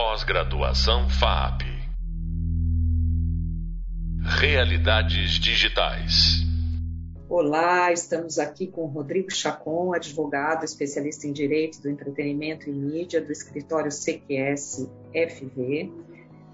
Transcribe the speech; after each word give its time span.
Pós-graduação 0.00 1.10
FAP. 1.10 1.62
Realidades 4.38 5.32
digitais. 5.40 6.36
Olá, 7.28 7.90
estamos 7.90 8.38
aqui 8.38 8.68
com 8.68 8.86
Rodrigo 8.86 9.28
Chacon, 9.32 9.92
advogado, 9.92 10.64
especialista 10.64 11.26
em 11.26 11.32
Direito 11.32 11.82
do 11.82 11.90
Entretenimento 11.90 12.70
e 12.70 12.72
Mídia 12.72 13.20
do 13.20 13.32
escritório 13.32 13.90
CQS 13.90 14.88
FV. 15.12 15.92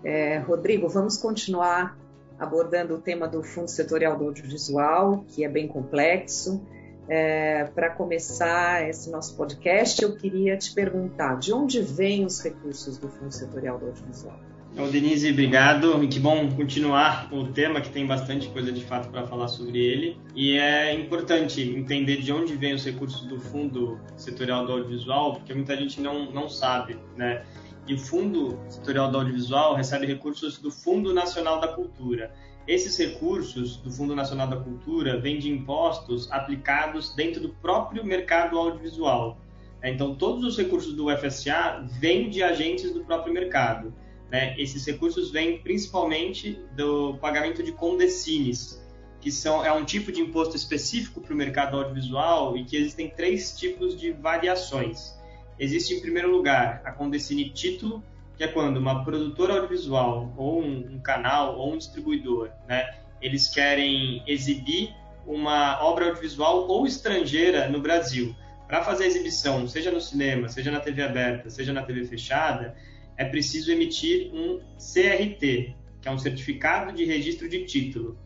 É, 0.02 0.38
Rodrigo, 0.38 0.88
vamos 0.88 1.18
continuar 1.18 1.98
abordando 2.38 2.94
o 2.94 2.98
tema 3.02 3.28
do 3.28 3.42
Fundo 3.42 3.68
Setorial 3.68 4.16
do 4.16 4.24
Audiovisual, 4.24 5.22
que 5.28 5.44
é 5.44 5.50
bem 5.50 5.68
complexo. 5.68 6.66
É, 7.08 7.64
Para 7.74 7.90
começar 7.90 8.88
esse 8.88 9.10
nosso 9.10 9.36
podcast, 9.36 10.02
eu 10.02 10.16
queria 10.16 10.56
te 10.56 10.72
perguntar 10.72 11.38
de 11.38 11.52
onde 11.52 11.80
vêm 11.80 12.24
os 12.24 12.42
recursos 12.42 12.98
do 12.98 13.08
Fundo 13.08 13.32
Setorial 13.32 13.78
do 13.78 13.86
Audiovisual? 13.86 14.38
Então, 14.74 14.90
Denise, 14.90 15.30
obrigado. 15.30 16.02
E 16.02 16.08
que 16.08 16.18
bom 16.18 16.50
continuar 16.50 17.32
o 17.32 17.46
tema, 17.46 17.80
que 17.80 17.90
tem 17.90 18.04
bastante 18.06 18.48
coisa 18.48 18.72
de 18.72 18.84
fato 18.84 19.08
para 19.08 19.24
falar 19.24 19.46
sobre 19.46 19.78
ele. 19.78 20.18
E 20.34 20.58
é 20.58 20.92
importante 20.92 21.62
entender 21.62 22.16
de 22.16 22.32
onde 22.32 22.56
vêm 22.56 22.74
os 22.74 22.84
recursos 22.84 23.24
do 23.26 23.38
Fundo 23.38 24.00
Setorial 24.16 24.66
do 24.66 24.72
Audiovisual, 24.72 25.34
porque 25.34 25.54
muita 25.54 25.76
gente 25.76 26.00
não, 26.00 26.30
não 26.32 26.48
sabe, 26.48 26.98
né? 27.16 27.44
E 27.86 27.94
o 27.94 27.98
Fundo 27.98 28.58
Setorial 28.68 29.10
do 29.10 29.18
Audiovisual 29.18 29.76
recebe 29.76 30.06
recursos 30.06 30.58
do 30.58 30.72
Fundo 30.72 31.14
Nacional 31.14 31.60
da 31.60 31.68
Cultura. 31.68 32.34
Esses 32.66 32.96
recursos 32.96 33.76
do 33.76 33.90
Fundo 33.90 34.16
Nacional 34.16 34.48
da 34.48 34.56
Cultura 34.56 35.20
vêm 35.20 35.38
de 35.38 35.50
impostos 35.50 36.30
aplicados 36.32 37.14
dentro 37.14 37.40
do 37.42 37.50
próprio 37.50 38.04
mercado 38.04 38.58
audiovisual. 38.58 39.38
Então, 39.82 40.14
todos 40.14 40.44
os 40.44 40.56
recursos 40.56 40.94
do 40.94 41.14
FSA 41.14 41.86
vêm 42.00 42.30
de 42.30 42.42
agentes 42.42 42.90
do 42.90 43.04
próprio 43.04 43.34
mercado. 43.34 43.92
Né? 44.30 44.58
Esses 44.58 44.86
recursos 44.86 45.30
vêm 45.30 45.58
principalmente 45.58 46.58
do 46.74 47.18
pagamento 47.18 47.62
de 47.62 47.70
condecines, 47.70 48.82
que 49.20 49.30
são, 49.30 49.62
é 49.62 49.70
um 49.70 49.84
tipo 49.84 50.10
de 50.10 50.22
imposto 50.22 50.56
específico 50.56 51.20
para 51.20 51.34
o 51.34 51.36
mercado 51.36 51.76
audiovisual 51.76 52.56
e 52.56 52.64
que 52.64 52.76
existem 52.78 53.10
três 53.10 53.58
tipos 53.58 53.94
de 53.94 54.10
variações. 54.10 55.14
Existe, 55.58 55.94
em 55.94 56.00
primeiro 56.00 56.30
lugar, 56.30 56.80
a 56.82 56.90
condecine 56.90 57.50
título, 57.50 58.02
que 58.36 58.44
é 58.44 58.48
quando 58.48 58.78
uma 58.78 59.04
produtora 59.04 59.54
audiovisual 59.54 60.32
ou 60.36 60.62
um, 60.62 60.94
um 60.94 60.98
canal 60.98 61.56
ou 61.56 61.74
um 61.74 61.78
distribuidor, 61.78 62.50
né, 62.68 62.94
eles 63.20 63.48
querem 63.48 64.22
exibir 64.26 64.94
uma 65.26 65.82
obra 65.82 66.06
audiovisual 66.06 66.68
ou 66.68 66.86
estrangeira 66.86 67.68
no 67.68 67.80
Brasil. 67.80 68.34
Para 68.66 68.82
fazer 68.82 69.04
a 69.04 69.06
exibição, 69.06 69.68
seja 69.68 69.90
no 69.90 70.00
cinema, 70.00 70.48
seja 70.48 70.70
na 70.70 70.80
TV 70.80 71.02
aberta, 71.02 71.48
seja 71.48 71.72
na 71.72 71.82
TV 71.82 72.04
fechada, 72.04 72.74
é 73.16 73.24
preciso 73.24 73.70
emitir 73.70 74.30
um 74.34 74.60
CRT, 74.76 75.74
que 76.00 76.08
é 76.08 76.10
um 76.10 76.18
certificado 76.18 76.92
de 76.92 77.04
registro 77.04 77.48
de 77.48 77.64
título. 77.64 78.18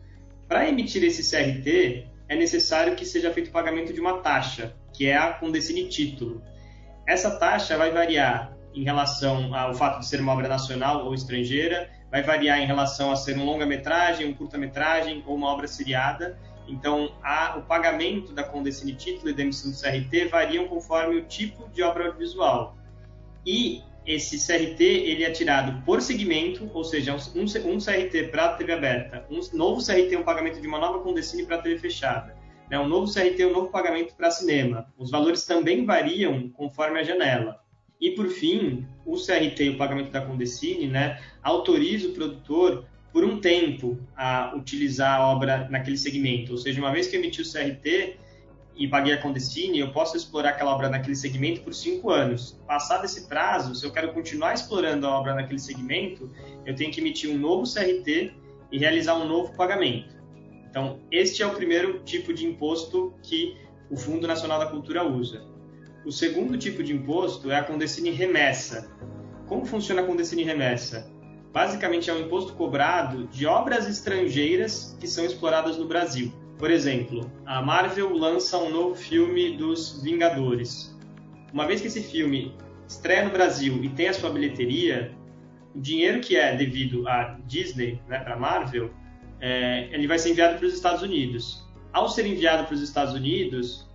Para 0.47 0.67
emitir 0.67 1.03
esse 1.03 1.23
CRT, 1.23 2.07
é 2.27 2.35
necessário 2.35 2.95
que 2.95 3.05
seja 3.05 3.31
feito 3.31 3.49
o 3.49 3.51
pagamento 3.51 3.93
de 3.93 3.99
uma 3.99 4.19
taxa, 4.19 4.75
que 4.93 5.07
é 5.07 5.15
a 5.15 5.33
Condecine 5.33 5.87
Título. 5.87 6.41
Essa 7.07 7.37
taxa 7.37 7.77
vai 7.77 7.91
variar 7.91 8.58
em 8.73 8.83
relação 8.83 9.53
ao 9.55 9.73
fato 9.73 9.99
de 9.99 10.05
ser 10.05 10.19
uma 10.21 10.33
obra 10.33 10.47
nacional 10.47 11.05
ou 11.05 11.13
estrangeira, 11.13 11.89
vai 12.11 12.23
variar 12.23 12.59
em 12.59 12.65
relação 12.65 13.11
a 13.11 13.15
ser 13.15 13.37
um 13.37 13.45
longa-metragem, 13.45 14.27
um 14.27 14.33
curta-metragem 14.33 15.23
ou 15.25 15.35
uma 15.35 15.47
obra 15.47 15.67
seriada. 15.67 16.37
Então, 16.67 17.13
a, 17.23 17.57
o 17.57 17.63
pagamento 17.63 18.31
da 18.33 18.43
Condecine 18.43 18.93
Título 18.93 19.29
e 19.29 19.33
da 19.33 19.41
emissão 19.41 19.71
do 19.71 19.77
CRT 19.77 20.27
variam 20.29 20.67
conforme 20.67 21.17
o 21.17 21.25
tipo 21.25 21.67
de 21.69 21.81
obra 21.81 22.05
audiovisual. 22.05 22.77
E 23.45 23.81
esse 24.05 24.37
CRT 24.37 24.83
ele 24.83 25.23
é 25.23 25.31
tirado 25.31 25.83
por 25.83 26.01
segmento, 26.01 26.69
ou 26.73 26.83
seja, 26.83 27.13
um, 27.13 27.41
um 27.41 27.77
CRT 27.77 28.29
para 28.31 28.53
TV 28.53 28.73
aberta, 28.73 29.25
um 29.29 29.39
novo 29.55 29.85
CRT 29.85 30.15
é 30.15 30.19
um 30.19 30.23
pagamento 30.23 30.59
de 30.59 30.67
uma 30.67 30.79
nova 30.79 30.99
Condecine 30.99 31.45
para 31.45 31.59
TV 31.59 31.77
fechada, 31.77 32.35
né? 32.69 32.79
um 32.79 32.87
novo 32.87 33.11
CRT 33.11 33.41
é 33.41 33.47
um 33.47 33.53
novo 33.53 33.69
pagamento 33.69 34.15
para 34.15 34.31
cinema. 34.31 34.91
Os 34.97 35.11
valores 35.11 35.45
também 35.45 35.85
variam 35.85 36.49
conforme 36.49 36.99
a 36.99 37.03
janela. 37.03 37.59
E, 37.99 38.11
por 38.11 38.27
fim, 38.29 38.85
o 39.05 39.15
CRT, 39.15 39.69
o 39.69 39.77
pagamento 39.77 40.11
da 40.11 40.21
Condecine, 40.21 40.87
né, 40.87 41.19
autoriza 41.43 42.07
o 42.07 42.13
produtor 42.13 42.85
por 43.11 43.25
um 43.25 43.39
tempo 43.39 43.99
a 44.15 44.53
utilizar 44.55 45.19
a 45.19 45.27
obra 45.27 45.67
naquele 45.69 45.97
segmento. 45.97 46.53
Ou 46.53 46.57
seja, 46.57 46.79
uma 46.79 46.91
vez 46.91 47.07
que 47.07 47.15
eu 47.15 47.19
emiti 47.19 47.41
o 47.41 47.51
CRT 47.51 48.17
e 48.75 48.87
paguei 48.87 49.13
a 49.13 49.21
Condecine, 49.21 49.79
eu 49.79 49.91
posso 49.91 50.15
explorar 50.15 50.51
aquela 50.51 50.73
obra 50.73 50.87
naquele 50.87 51.15
segmento 51.15 51.61
por 51.61 51.73
cinco 51.73 52.09
anos. 52.09 52.57
Passado 52.65 53.03
esse 53.03 53.27
prazo, 53.27 53.75
se 53.75 53.85
eu 53.85 53.91
quero 53.91 54.13
continuar 54.13 54.53
explorando 54.53 55.05
a 55.05 55.19
obra 55.19 55.33
naquele 55.33 55.59
segmento, 55.59 56.31
eu 56.65 56.73
tenho 56.75 56.91
que 56.91 57.01
emitir 57.01 57.29
um 57.29 57.37
novo 57.37 57.63
CRT 57.63 58.33
e 58.71 58.77
realizar 58.77 59.15
um 59.15 59.27
novo 59.27 59.53
pagamento. 59.57 60.15
Então, 60.69 60.99
este 61.11 61.41
é 61.41 61.47
o 61.47 61.53
primeiro 61.55 61.99
tipo 62.03 62.33
de 62.33 62.45
imposto 62.45 63.13
que 63.23 63.57
o 63.89 63.97
Fundo 63.97 64.27
Nacional 64.27 64.59
da 64.59 64.67
Cultura 64.67 65.03
usa. 65.03 65.48
O 66.05 66.11
segundo 66.11 66.57
tipo 66.57 66.81
de 66.81 66.93
imposto 66.93 67.51
é 67.51 67.57
a 67.57 67.63
Condecine 67.63 68.09
Remessa. 68.11 68.89
Como 69.47 69.65
funciona 69.65 70.01
a 70.01 70.05
Condecine 70.05 70.43
Remessa? 70.43 71.11
Basicamente 71.51 72.09
é 72.09 72.13
um 72.13 72.21
imposto 72.21 72.53
cobrado 72.53 73.27
de 73.27 73.45
obras 73.45 73.87
estrangeiras 73.87 74.95
que 74.99 75.07
são 75.07 75.25
exploradas 75.25 75.77
no 75.77 75.85
Brasil. 75.85 76.31
Por 76.57 76.71
exemplo, 76.71 77.29
a 77.45 77.61
Marvel 77.61 78.13
lança 78.13 78.57
um 78.57 78.69
novo 78.69 78.95
filme 78.95 79.57
dos 79.57 80.01
Vingadores. 80.01 80.95
Uma 81.51 81.67
vez 81.67 81.81
que 81.81 81.87
esse 81.87 82.01
filme 82.01 82.55
estreia 82.87 83.25
no 83.25 83.31
Brasil 83.31 83.83
e 83.83 83.89
tem 83.89 84.07
a 84.07 84.13
sua 84.13 84.29
bilheteria, 84.29 85.11
o 85.75 85.81
dinheiro 85.81 86.21
que 86.21 86.37
é 86.37 86.55
devido 86.55 87.07
à 87.07 87.37
Disney, 87.45 88.01
né, 88.07 88.19
para 88.19 88.35
a 88.35 88.39
Marvel, 88.39 88.91
é, 89.41 89.89
ele 89.91 90.07
vai 90.07 90.17
ser 90.17 90.29
enviado 90.29 90.57
para 90.57 90.65
os 90.65 90.73
Estados 90.73 91.01
Unidos. 91.01 91.67
Ao 91.91 92.07
ser 92.07 92.25
enviado 92.25 92.65
para 92.65 92.75
os 92.75 92.81
Estados 92.81 93.13
Unidos, 93.13 93.89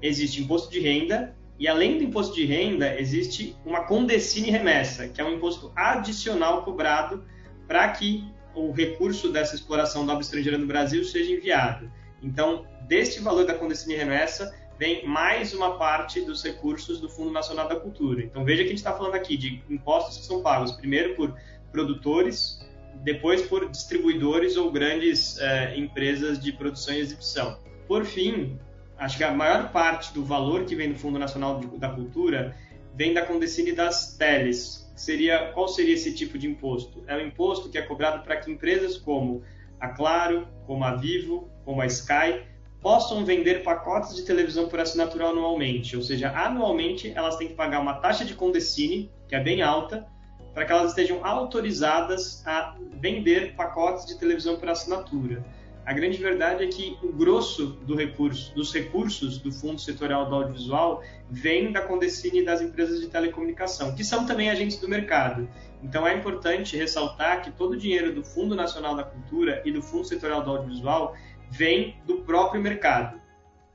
existe 0.00 0.40
imposto 0.40 0.70
de 0.70 0.80
renda 0.80 1.37
e 1.58 1.66
além 1.66 1.98
do 1.98 2.04
imposto 2.04 2.34
de 2.34 2.44
renda, 2.44 2.98
existe 3.00 3.56
uma 3.64 3.84
condecine 3.84 4.50
remessa, 4.50 5.08
que 5.08 5.20
é 5.20 5.24
um 5.24 5.34
imposto 5.34 5.72
adicional 5.74 6.62
cobrado 6.62 7.24
para 7.66 7.88
que 7.88 8.24
o 8.54 8.70
recurso 8.70 9.30
dessa 9.32 9.54
exploração 9.54 10.06
da 10.06 10.12
obra 10.12 10.24
estrangeira 10.24 10.56
no 10.56 10.66
Brasil 10.66 11.04
seja 11.04 11.32
enviado. 11.32 11.90
Então, 12.22 12.64
deste 12.86 13.20
valor 13.20 13.44
da 13.44 13.54
condecine 13.54 13.94
remessa, 13.94 14.54
vem 14.78 15.04
mais 15.06 15.52
uma 15.52 15.76
parte 15.76 16.20
dos 16.20 16.42
recursos 16.44 17.00
do 17.00 17.08
Fundo 17.08 17.32
Nacional 17.32 17.68
da 17.68 17.76
Cultura. 17.76 18.22
Então, 18.22 18.44
veja 18.44 18.62
que 18.62 18.68
a 18.68 18.70
gente 18.70 18.78
está 18.78 18.92
falando 18.92 19.14
aqui 19.14 19.36
de 19.36 19.62
impostos 19.68 20.18
que 20.18 20.24
são 20.24 20.42
pagos 20.42 20.72
primeiro 20.72 21.16
por 21.16 21.34
produtores, 21.72 22.60
depois 23.02 23.42
por 23.42 23.68
distribuidores 23.68 24.56
ou 24.56 24.70
grandes 24.70 25.38
eh, 25.38 25.76
empresas 25.76 26.38
de 26.38 26.52
produção 26.52 26.94
e 26.94 27.00
exibição. 27.00 27.58
Por 27.86 28.04
fim, 28.04 28.58
acho 28.98 29.16
que 29.16 29.24
a 29.24 29.32
maior 29.32 29.70
parte 29.70 30.12
do 30.12 30.24
valor 30.24 30.64
que 30.64 30.74
vem 30.74 30.92
do 30.92 30.98
Fundo 30.98 31.18
Nacional 31.18 31.60
da 31.60 31.88
Cultura 31.88 32.56
vem 32.94 33.14
da 33.14 33.24
Condecine 33.24 33.72
das 33.72 34.16
teles. 34.16 34.90
Seria, 34.96 35.52
qual 35.54 35.68
seria 35.68 35.94
esse 35.94 36.12
tipo 36.12 36.36
de 36.36 36.48
imposto? 36.48 37.04
É 37.06 37.16
um 37.16 37.20
imposto 37.20 37.70
que 37.70 37.78
é 37.78 37.82
cobrado 37.82 38.24
para 38.24 38.36
que 38.36 38.50
empresas 38.50 38.96
como 38.96 39.42
a 39.78 39.88
Claro, 39.88 40.48
como 40.66 40.84
a 40.84 40.96
Vivo, 40.96 41.48
como 41.64 41.80
a 41.80 41.86
Sky, 41.86 42.42
possam 42.80 43.24
vender 43.24 43.62
pacotes 43.62 44.16
de 44.16 44.22
televisão 44.22 44.68
por 44.68 44.80
assinatura 44.80 45.26
anualmente. 45.26 45.96
Ou 45.96 46.02
seja, 46.02 46.30
anualmente 46.30 47.12
elas 47.14 47.36
têm 47.36 47.48
que 47.48 47.54
pagar 47.54 47.80
uma 47.80 47.94
taxa 47.94 48.24
de 48.24 48.34
Condecine, 48.34 49.10
que 49.28 49.36
é 49.36 49.40
bem 49.40 49.62
alta, 49.62 50.06
para 50.52 50.64
que 50.64 50.72
elas 50.72 50.90
estejam 50.90 51.24
autorizadas 51.24 52.44
a 52.44 52.76
vender 52.94 53.54
pacotes 53.54 54.06
de 54.06 54.18
televisão 54.18 54.56
por 54.56 54.68
assinatura. 54.68 55.44
A 55.88 55.94
grande 55.94 56.18
verdade 56.18 56.62
é 56.62 56.66
que 56.66 56.98
o 57.02 57.10
grosso 57.10 57.68
do 57.68 57.96
recurso, 57.96 58.54
dos 58.54 58.74
recursos 58.74 59.38
do 59.38 59.50
Fundo 59.50 59.80
Setorial 59.80 60.28
do 60.28 60.34
Audiovisual 60.34 61.02
vem 61.30 61.72
da 61.72 61.80
Condecine 61.80 62.40
e 62.40 62.44
das 62.44 62.60
empresas 62.60 63.00
de 63.00 63.06
telecomunicação, 63.06 63.94
que 63.94 64.04
são 64.04 64.26
também 64.26 64.50
agentes 64.50 64.76
do 64.76 64.86
mercado. 64.86 65.48
Então 65.82 66.06
é 66.06 66.14
importante 66.14 66.76
ressaltar 66.76 67.42
que 67.42 67.50
todo 67.50 67.72
o 67.72 67.76
dinheiro 67.78 68.14
do 68.14 68.22
Fundo 68.22 68.54
Nacional 68.54 68.94
da 68.94 69.02
Cultura 69.02 69.62
e 69.64 69.72
do 69.72 69.80
Fundo 69.80 70.04
Setorial 70.04 70.42
do 70.42 70.50
Audiovisual 70.50 71.16
vem 71.48 71.96
do 72.04 72.18
próprio 72.18 72.60
mercado. 72.60 73.18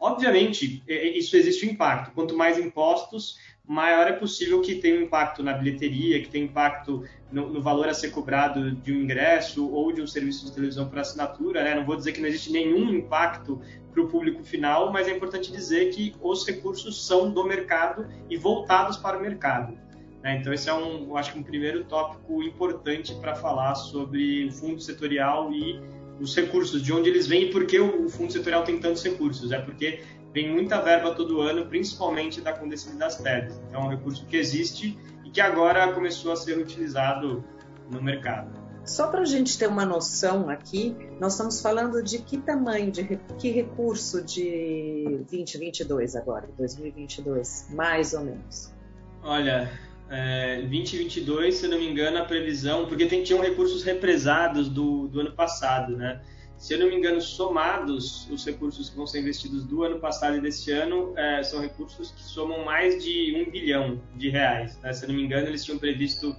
Obviamente, 0.04 0.84
isso 0.86 1.38
existe 1.38 1.66
um 1.66 1.70
impacto. 1.70 2.12
Quanto 2.14 2.36
mais 2.36 2.60
impostos, 2.60 3.40
maior 3.66 4.06
é 4.06 4.12
possível 4.12 4.60
que 4.60 4.76
tenha 4.76 5.00
um 5.00 5.04
impacto 5.04 5.42
na 5.42 5.54
bilheteria, 5.54 6.22
que 6.22 6.28
tenha 6.28 6.44
impacto 6.44 7.06
no, 7.32 7.48
no, 7.48 7.62
valor 7.62 7.88
a 7.88 7.94
ser 7.94 8.12
cobrado 8.12 8.72
de 8.72 8.92
um 8.92 8.98
ingresso 8.98 9.66
ou 9.72 9.94
de 9.94 10.02
um 10.02 10.08
serviço 10.08 10.44
de 10.44 10.52
televisão 10.52 10.90
por 10.90 11.00
assinatura. 11.00 11.64
Né? 11.64 11.74
Não 11.74 11.86
vou 11.86 11.96
dizer 11.96 12.12
que 12.12 12.20
não 12.20 12.28
existe 12.28 12.52
nenhum 12.52 12.94
impacto 12.94 13.62
para 13.94 14.02
o 14.02 14.10
público 14.10 14.44
final, 14.44 14.92
mas 14.92 15.08
é 15.08 15.16
importante 15.16 15.50
dizer 15.50 15.92
que 15.92 16.14
os 16.22 16.46
recursos 16.46 17.08
são 17.08 17.32
do 17.32 17.46
mercado 17.46 18.06
e 18.30 18.36
voltados 18.36 18.98
para 18.98 19.18
o 19.18 19.22
mercado. 19.22 19.78
Né? 20.22 20.38
Então, 20.38 20.52
esse 20.52 20.68
é 20.68 20.74
um, 20.74 21.08
eu 21.08 21.16
acho 21.16 21.32
que 21.32 21.40
um 21.40 21.44
primeiro 21.44 21.86
tópico 21.86 22.44
importante 22.44 23.16
para 23.16 23.36
falar 23.36 23.76
sobre 23.76 24.48
o 24.48 24.52
fundo 24.52 24.82
setorial 24.82 25.54
e 25.54 25.80
os 26.20 26.36
recursos, 26.36 26.82
de 26.82 26.94
onde 26.94 27.10
eles 27.10 27.28
vêm 27.28 27.44
e 27.44 27.52
por 27.52 27.66
que 27.66 27.80
o 27.80 28.10
fundo 28.10 28.32
setorial 28.32 28.64
tem 28.64 28.80
tantos 28.80 29.04
recursos. 29.04 29.52
É 29.52 29.60
porque 29.60 30.02
vem 30.34 30.52
muita 30.52 30.82
verba 30.82 31.14
todo 31.14 31.42
ano, 31.42 31.66
principalmente 31.68 32.42
da 32.42 32.54
Condecine 32.54 32.98
das 32.98 33.16
Pedras. 33.16 33.62
Então, 33.68 33.82
é 33.82 33.86
um 33.86 33.90
recurso 33.90 34.26
que 34.26 34.38
existe 34.38 34.98
e 35.24 35.30
que 35.30 35.42
agora 35.42 35.92
começou 35.94 36.32
a 36.32 36.36
ser 36.36 36.58
utilizado 36.58 37.44
no 37.92 38.02
mercado. 38.02 38.64
Só 38.86 39.08
para 39.08 39.22
a 39.22 39.26
gente 39.26 39.58
ter 39.58 39.68
uma 39.68 39.86
noção 39.86 40.50
aqui, 40.50 40.96
nós 41.20 41.34
estamos 41.34 41.62
falando 41.62 42.04
de 42.04 42.20
que 42.20 42.38
tamanho, 42.38 42.92
de 42.92 43.18
que 43.40 43.50
recurso 43.50 44.22
de 44.22 45.24
2022 45.30 46.18
agora, 46.18 46.50
2022, 46.58 47.70
mais 47.72 48.14
ou 48.14 48.26
menos? 48.26 48.74
Olha, 49.24 49.72
é, 50.14 50.62
2022, 50.62 51.56
se 51.56 51.66
eu 51.66 51.72
não 51.72 51.80
me 51.80 51.90
engano, 51.90 52.20
a 52.20 52.26
previsão, 52.26 52.86
porque 52.86 53.08
tem, 53.08 53.24
tinham 53.24 53.42
recursos 53.42 53.82
represados 53.84 54.70
do, 54.70 55.08
do 55.08 55.22
ano 55.22 55.32
passado, 55.32 55.98
né? 55.98 56.22
Se 56.56 56.76
eu 56.76 56.80
não 56.80 56.88
me 56.88 56.96
engano, 56.96 57.20
somados 57.20 58.30
os 58.30 58.46
recursos 58.46 58.90
que 58.90 58.96
vão 58.96 59.08
ser 59.08 59.20
investidos 59.22 59.66
do 59.66 59.84
ano 59.84 60.00
passado 60.00 60.38
e 60.38 60.40
deste 60.42 60.72
ano, 60.72 61.14
é, 61.18 61.42
são 61.42 61.60
recursos 61.60 62.12
que 62.12 62.22
somam 62.22 62.64
mais 62.64 63.04
de 63.04 63.36
um 63.36 63.52
bilhão 63.52 64.00
de 64.16 64.30
reais. 64.30 64.80
Né? 64.82 64.94
Se 64.94 65.04
eu 65.04 65.10
não 65.10 65.16
me 65.16 65.24
engano, 65.24 65.48
eles 65.48 65.66
tinham 65.66 65.80
previsto 65.80 66.34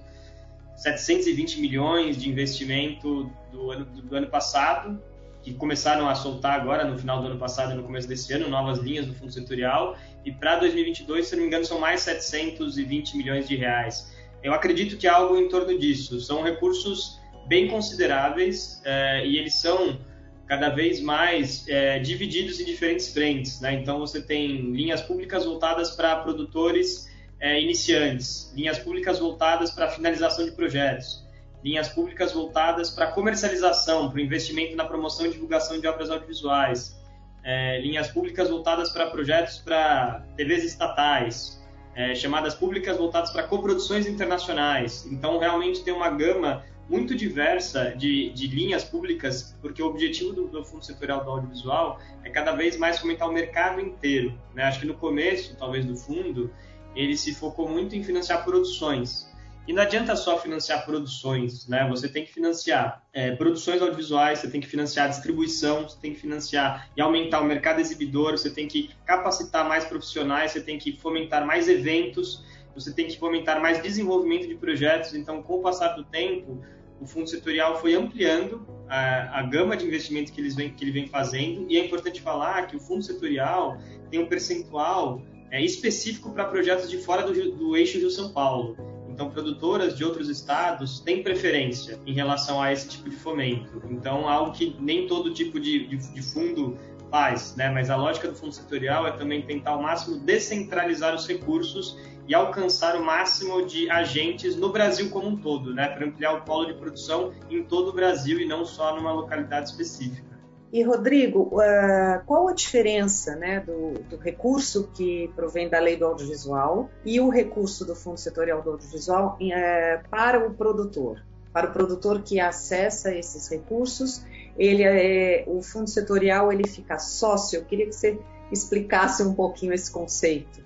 720 0.77 1.59
milhões 1.59 2.17
de 2.17 2.29
investimento 2.29 3.29
do 3.51 3.71
ano, 3.71 3.85
do 3.85 4.15
ano 4.15 4.27
passado, 4.27 4.99
que 5.45 5.53
começaram 5.53 6.09
a 6.09 6.15
soltar 6.15 6.59
agora 6.59 6.83
no 6.83 6.97
final 6.97 7.21
do 7.21 7.27
ano 7.27 7.37
passado 7.37 7.73
e 7.73 7.75
no 7.75 7.83
começo 7.83 8.07
desse 8.07 8.33
ano, 8.33 8.49
novas 8.49 8.79
linhas 8.79 9.05
do 9.05 9.13
fundo 9.13 9.31
setorial, 9.31 9.95
e 10.25 10.31
para 10.31 10.55
2022, 10.57 11.27
se 11.27 11.35
não 11.35 11.43
me 11.43 11.47
engano, 11.47 11.63
são 11.63 11.79
mais 11.79 12.01
720 12.01 13.15
milhões 13.15 13.47
de 13.47 13.55
reais. 13.55 14.11
Eu 14.41 14.53
acredito 14.53 14.97
que 14.97 15.07
algo 15.07 15.37
em 15.37 15.47
torno 15.47 15.77
disso. 15.77 16.19
São 16.19 16.41
recursos 16.41 17.19
bem 17.47 17.67
consideráveis 17.67 18.81
é, 18.83 19.23
e 19.23 19.37
eles 19.37 19.53
são 19.53 19.99
cada 20.47 20.69
vez 20.69 20.99
mais 20.99 21.67
é, 21.67 21.99
divididos 21.99 22.59
em 22.59 22.65
diferentes 22.65 23.13
frentes. 23.13 23.61
Né? 23.61 23.75
Então, 23.75 23.99
você 23.99 24.19
tem 24.19 24.71
linhas 24.71 25.01
públicas 25.01 25.45
voltadas 25.45 25.91
para 25.91 26.15
produtores 26.17 27.07
é, 27.39 27.61
iniciantes, 27.61 28.51
linhas 28.55 28.79
públicas 28.79 29.19
voltadas 29.19 29.69
para 29.69 29.89
finalização 29.89 30.43
de 30.43 30.51
projetos, 30.51 31.23
linhas 31.65 31.89
públicas 31.89 32.31
voltadas 32.31 32.91
para 32.91 33.07
comercialização, 33.07 34.11
para 34.11 34.21
investimento 34.21 34.75
na 34.75 34.85
promoção 34.85 35.25
e 35.25 35.31
divulgação 35.31 35.79
de 35.79 35.87
obras 35.87 36.11
audiovisuais, 36.11 36.95
é, 37.43 37.81
linhas 37.81 38.07
públicas 38.07 38.51
voltadas 38.51 38.91
para 38.91 39.07
projetos 39.07 39.57
para 39.57 40.23
TVs 40.37 40.63
estatais, 40.63 41.59
é, 41.95 42.13
chamadas 42.13 42.53
públicas 42.53 42.95
voltadas 42.97 43.31
para 43.31 43.41
coproduções 43.47 44.05
internacionais. 44.05 45.07
Então, 45.07 45.39
realmente 45.39 45.83
tem 45.83 45.91
uma 45.91 46.11
gama 46.11 46.63
muito 46.87 47.15
diversa 47.15 47.95
de, 47.97 48.29
de 48.29 48.45
linhas 48.45 48.83
públicas, 48.83 49.57
porque 49.59 49.81
o 49.81 49.87
objetivo 49.87 50.33
do, 50.33 50.47
do, 50.47 50.63
Fundo 50.63 50.85
Setorial 50.85 51.23
do 51.23 51.31
Audiovisual 51.31 51.99
é 52.23 52.29
cada 52.29 52.51
vez 52.51 52.77
mais 52.77 52.99
fomentar 52.99 53.27
o 53.27 53.33
mercado 53.33 53.81
inteiro. 53.81 54.39
Né? 54.53 54.65
Acho 54.65 54.81
que 54.81 54.85
no 54.85 54.93
começo, 54.93 55.57
talvez, 55.57 55.83
do 55.83 55.97
fundo, 55.97 56.53
ele 56.95 57.17
se 57.17 57.33
focou 57.33 57.67
muito 57.67 57.95
em 57.95 58.03
financiar 58.03 58.45
produções. 58.45 59.33
E 59.67 59.73
não 59.73 59.81
adianta 59.81 60.15
só 60.15 60.37
financiar 60.37 60.85
produções, 60.85 61.67
né? 61.67 61.87
Você 61.89 62.07
tem 62.07 62.23
que 62.23 62.31
financiar 62.31 63.03
é, 63.11 63.31
produções 63.35 63.81
audiovisuais, 63.81 64.39
você 64.39 64.49
tem 64.49 64.61
que 64.61 64.67
financiar 64.67 65.09
distribuição, 65.09 65.89
você 65.89 65.97
tem 65.99 66.13
que 66.13 66.19
financiar 66.19 66.91
e 66.95 67.01
aumentar 67.01 67.41
o 67.41 67.45
mercado 67.45 67.79
exibidor, 67.79 68.37
você 68.37 68.51
tem 68.51 68.67
que 68.67 68.91
capacitar 69.05 69.67
mais 69.67 69.83
profissionais, 69.83 70.51
você 70.51 70.61
tem 70.61 70.77
que 70.77 70.95
fomentar 70.97 71.45
mais 71.45 71.67
eventos, 71.67 72.43
você 72.75 72.93
tem 72.93 73.07
que 73.07 73.17
fomentar 73.17 73.59
mais 73.59 73.81
desenvolvimento 73.81 74.47
de 74.47 74.53
projetos. 74.55 75.15
Então, 75.15 75.41
com 75.41 75.55
o 75.55 75.61
passar 75.61 75.95
do 75.95 76.03
tempo, 76.03 76.61
o 77.01 77.07
fundo 77.07 77.27
setorial 77.27 77.81
foi 77.81 77.95
ampliando 77.95 78.67
a, 78.87 79.39
a 79.39 79.43
gama 79.43 79.75
de 79.75 79.85
investimentos 79.85 80.31
que, 80.31 80.39
eles 80.39 80.55
vem, 80.55 80.71
que 80.71 80.83
ele 80.83 80.91
vem 80.91 81.07
fazendo. 81.07 81.65
E 81.67 81.77
é 81.77 81.83
importante 81.83 82.21
falar 82.21 82.67
que 82.67 82.75
o 82.75 82.79
fundo 82.79 83.01
setorial 83.01 83.77
tem 84.11 84.19
um 84.19 84.27
percentual 84.27 85.23
é, 85.49 85.59
específico 85.63 86.31
para 86.31 86.45
projetos 86.45 86.89
de 86.89 86.99
fora 86.99 87.23
do, 87.23 87.51
do 87.51 87.75
eixo 87.75 87.97
Rio-São 87.97 88.31
Paulo. 88.31 88.94
Então, 89.15 89.29
produtoras 89.29 89.95
de 89.95 90.03
outros 90.03 90.27
estados 90.27 90.99
têm 90.99 91.23
preferência 91.23 91.97
em 92.05 92.11
relação 92.11 92.61
a 92.61 92.73
esse 92.73 92.89
tipo 92.89 93.09
de 93.09 93.15
fomento. 93.15 93.81
Então, 93.89 94.27
algo 94.27 94.51
que 94.51 94.75
nem 94.77 95.07
todo 95.07 95.33
tipo 95.33 95.57
de, 95.57 95.87
de, 95.87 96.13
de 96.13 96.21
fundo 96.21 96.77
faz, 97.09 97.55
né? 97.55 97.69
Mas 97.69 97.89
a 97.89 97.95
lógica 97.95 98.27
do 98.27 98.35
fundo 98.35 98.51
setorial 98.51 99.07
é 99.07 99.11
também 99.11 99.41
tentar 99.41 99.71
ao 99.71 99.81
máximo 99.81 100.17
descentralizar 100.17 101.15
os 101.15 101.25
recursos 101.25 101.97
e 102.27 102.35
alcançar 102.35 102.97
o 102.97 103.05
máximo 103.05 103.65
de 103.65 103.89
agentes 103.89 104.57
no 104.57 104.67
Brasil 104.67 105.09
como 105.09 105.29
um 105.29 105.37
todo, 105.37 105.73
né? 105.73 105.87
Para 105.87 106.05
ampliar 106.05 106.33
o 106.33 106.41
polo 106.41 106.65
de 106.65 106.73
produção 106.73 107.31
em 107.49 107.63
todo 107.63 107.91
o 107.91 107.93
Brasil 107.93 108.41
e 108.41 108.45
não 108.45 108.65
só 108.65 108.93
numa 108.97 109.13
localidade 109.13 109.69
específica. 109.69 110.34
E, 110.75 110.83
Rodrigo, 110.83 111.43
uh, 111.53 112.21
qual 112.25 112.49
a 112.49 112.53
diferença 112.53 113.33
né, 113.37 113.61
do, 113.61 113.93
do, 114.09 114.17
recurso 114.17 114.89
que 114.93 115.31
provém 115.33 115.69
da 115.69 115.79
lei 115.79 115.95
do 115.95 116.03
audiovisual 116.03 116.89
e 117.05 117.17
o 117.21 117.29
recurso 117.29 117.85
do 117.85 117.95
Fundo 117.95 118.17
Setorial 118.17 118.61
do 118.61 118.71
Audiovisual 118.71 119.37
uh, 119.39 120.09
para 120.09 120.45
o 120.45 120.53
produtor? 120.53 121.23
Para 121.53 121.69
o 121.69 121.71
produtor 121.71 122.23
que 122.23 122.41
acessa 122.41 123.15
esses 123.15 123.49
recursos, 123.49 124.25
ele 124.57 124.83
é, 124.83 125.45
o 125.47 125.61
Fundo 125.61 125.89
Setorial 125.89 126.51
ele 126.51 126.67
fica 126.67 126.99
sócio. 126.99 127.59
Eu 127.59 127.63
queria 127.63 127.85
que 127.85 127.95
você 127.95 128.19
explicasse 128.51 129.23
um 129.23 129.33
pouquinho 129.33 129.71
esse 129.71 129.89
conceito. 129.89 130.59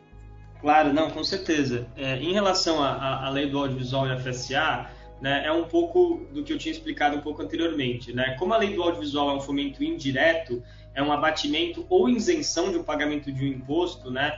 Claro, 0.60 0.92
não, 0.92 1.12
com 1.12 1.24
certeza. 1.24 1.86
É, 1.96 2.16
em 2.16 2.34
relação 2.34 2.82
à 2.84 3.30
lei 3.30 3.48
do 3.48 3.60
audiovisual 3.60 4.08
e 4.08 4.20
FSA, 4.20 4.90
né, 5.22 5.46
é 5.46 5.52
um 5.52 5.66
pouco 5.66 6.26
do 6.32 6.44
que 6.44 6.54
eu 6.54 6.58
tinha 6.58 6.72
explicado 6.72 7.18
um 7.18 7.22
pouco 7.22 7.42
anteriormente. 7.42 8.14
Né? 8.14 8.36
Como 8.40 8.54
a 8.54 8.58
lei 8.58 8.74
do 8.74 8.82
audiovisual 8.82 9.32
é 9.32 9.34
um 9.34 9.42
fomento 9.42 9.84
indireto, 9.84 10.64
é 10.94 11.04
um 11.04 11.12
abatimento 11.12 11.86
ou 11.90 12.10
isenção 12.10 12.72
de 12.72 12.78
um 12.78 12.84
pagamento 12.84 13.32
de 13.32 13.46
um 13.46 13.48
imposto, 13.48 14.10
né, 14.10 14.38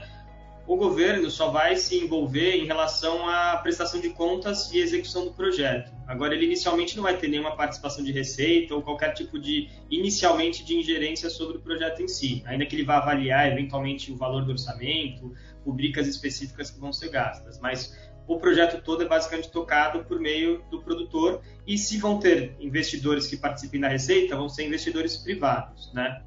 o 0.66 0.76
governo 0.76 1.28
só 1.30 1.50
vai 1.50 1.76
se 1.76 1.96
envolver 1.96 2.56
em 2.56 2.66
relação 2.66 3.28
à 3.28 3.56
prestação 3.56 4.00
de 4.00 4.10
contas 4.10 4.72
e 4.72 4.78
execução 4.78 5.24
do 5.24 5.32
projeto. 5.32 5.92
Agora, 6.06 6.34
ele 6.34 6.46
inicialmente 6.46 6.96
não 6.96 7.02
vai 7.02 7.16
ter 7.16 7.28
nenhuma 7.28 7.56
participação 7.56 8.04
de 8.04 8.12
receita 8.12 8.74
ou 8.74 8.80
qualquer 8.80 9.12
tipo 9.12 9.38
de, 9.38 9.68
inicialmente, 9.90 10.64
de 10.64 10.76
ingerência 10.76 11.28
sobre 11.30 11.56
o 11.56 11.60
projeto 11.60 12.00
em 12.00 12.08
si, 12.08 12.42
ainda 12.46 12.64
que 12.64 12.76
ele 12.76 12.84
vá 12.84 12.98
avaliar 12.98 13.50
eventualmente 13.50 14.12
o 14.12 14.16
valor 14.16 14.44
do 14.44 14.52
orçamento, 14.52 15.34
rubricas 15.64 16.06
específicas 16.06 16.70
que 16.70 16.78
vão 16.78 16.92
ser 16.92 17.10
gastas. 17.10 17.58
Mas 17.58 17.96
o 18.26 18.38
projeto 18.38 18.82
todo 18.82 19.02
é 19.02 19.08
basicamente 19.08 19.50
tocado 19.50 20.04
por 20.04 20.20
meio 20.20 20.62
do 20.70 20.80
produtor 20.80 21.40
e 21.66 21.76
se 21.76 21.98
vão 21.98 22.18
ter 22.18 22.56
investidores 22.60 23.26
que 23.26 23.36
participem 23.36 23.80
da 23.80 23.88
receita, 23.88 24.36
vão 24.36 24.48
ser 24.48 24.64
investidores 24.66 25.16
privados, 25.16 25.92
né? 25.92 26.22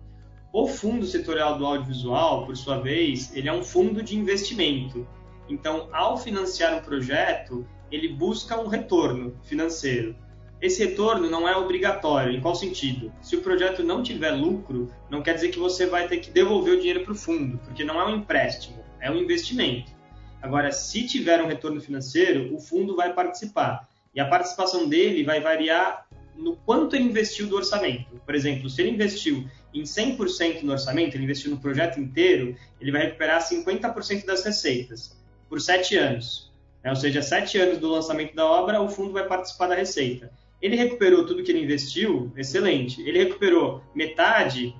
O 0.51 0.67
fundo 0.67 1.05
setorial 1.05 1.57
do 1.57 1.65
audiovisual, 1.65 2.45
por 2.45 2.55
sua 2.55 2.79
vez, 2.79 3.35
ele 3.35 3.49
é 3.49 3.53
um 3.53 3.63
fundo 3.63 4.01
de 4.01 4.15
investimento. 4.17 5.05
Então, 5.49 5.89
ao 5.91 6.17
financiar 6.17 6.77
um 6.77 6.81
projeto, 6.81 7.67
ele 7.91 8.07
busca 8.07 8.59
um 8.59 8.67
retorno 8.67 9.37
financeiro. 9.43 10.15
Esse 10.61 10.85
retorno 10.85 11.29
não 11.29 11.47
é 11.47 11.55
obrigatório. 11.57 12.33
Em 12.33 12.41
qual 12.41 12.55
sentido? 12.55 13.11
Se 13.21 13.35
o 13.35 13.41
projeto 13.41 13.83
não 13.83 14.01
tiver 14.01 14.31
lucro, 14.31 14.89
não 15.09 15.21
quer 15.21 15.33
dizer 15.33 15.49
que 15.49 15.59
você 15.59 15.85
vai 15.85 16.07
ter 16.07 16.17
que 16.17 16.31
devolver 16.31 16.75
o 16.75 16.77
dinheiro 16.77 17.03
para 17.03 17.11
o 17.11 17.15
fundo, 17.15 17.57
porque 17.59 17.83
não 17.83 17.99
é 17.99 18.05
um 18.05 18.15
empréstimo, 18.15 18.83
é 18.99 19.11
um 19.11 19.17
investimento. 19.17 19.94
Agora, 20.41 20.71
se 20.71 21.05
tiver 21.05 21.41
um 21.41 21.47
retorno 21.47 21.81
financeiro, 21.81 22.53
o 22.55 22.59
fundo 22.59 22.95
vai 22.95 23.13
participar. 23.13 23.87
E 24.13 24.19
a 24.19 24.25
participação 24.27 24.87
dele 24.87 25.23
vai 25.23 25.41
variar 25.41 26.05
no 26.35 26.55
quanto 26.55 26.95
ele 26.95 27.05
investiu 27.05 27.47
do 27.47 27.55
orçamento. 27.55 28.19
Por 28.25 28.35
exemplo, 28.35 28.69
se 28.69 28.81
ele 28.81 28.91
investiu 28.91 29.47
em 29.73 29.83
100% 29.83 30.63
no 30.63 30.71
orçamento, 30.71 31.15
ele 31.15 31.23
investiu 31.23 31.51
no 31.51 31.57
projeto 31.57 31.99
inteiro, 31.99 32.55
ele 32.79 32.91
vai 32.91 33.03
recuperar 33.03 33.41
50% 33.41 34.25
das 34.25 34.43
receitas 34.43 35.17
por 35.49 35.59
sete 35.61 35.97
anos. 35.97 36.51
Né? 36.83 36.89
Ou 36.89 36.95
seja, 36.95 37.21
sete 37.21 37.57
anos 37.57 37.77
do 37.77 37.89
lançamento 37.89 38.35
da 38.35 38.45
obra, 38.45 38.81
o 38.81 38.89
fundo 38.89 39.13
vai 39.13 39.27
participar 39.27 39.67
da 39.67 39.75
receita. 39.75 40.31
Ele 40.61 40.75
recuperou 40.75 41.25
tudo 41.25 41.43
que 41.43 41.51
ele 41.51 41.63
investiu, 41.63 42.31
excelente. 42.35 43.01
Ele 43.01 43.19
recuperou 43.19 43.83
metade, 43.93 44.75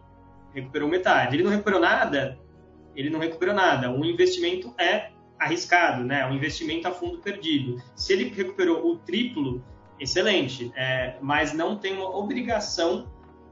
recuperou 0.53 0.87
metade. 0.87 1.35
Ele 1.35 1.43
não 1.43 1.51
recuperou 1.51 1.79
nada, 1.79 2.37
ele 2.95 3.09
não 3.09 3.19
recuperou 3.19 3.53
nada. 3.53 3.91
O 3.91 4.05
investimento 4.05 4.73
é 4.77 5.11
arriscado, 5.39 6.03
né? 6.03 6.25
Um 6.25 6.33
investimento 6.33 6.87
a 6.87 6.91
fundo 6.91 7.19
perdido. 7.19 7.81
Se 7.95 8.13
ele 8.13 8.29
recuperou 8.29 8.85
o 8.85 8.97
triplo, 8.97 9.63
excelente, 9.99 10.71
é, 10.75 11.17
mas 11.21 11.53
não 11.53 11.77
tem 11.77 11.93
uma 11.93 12.15
obrigação 12.15 13.11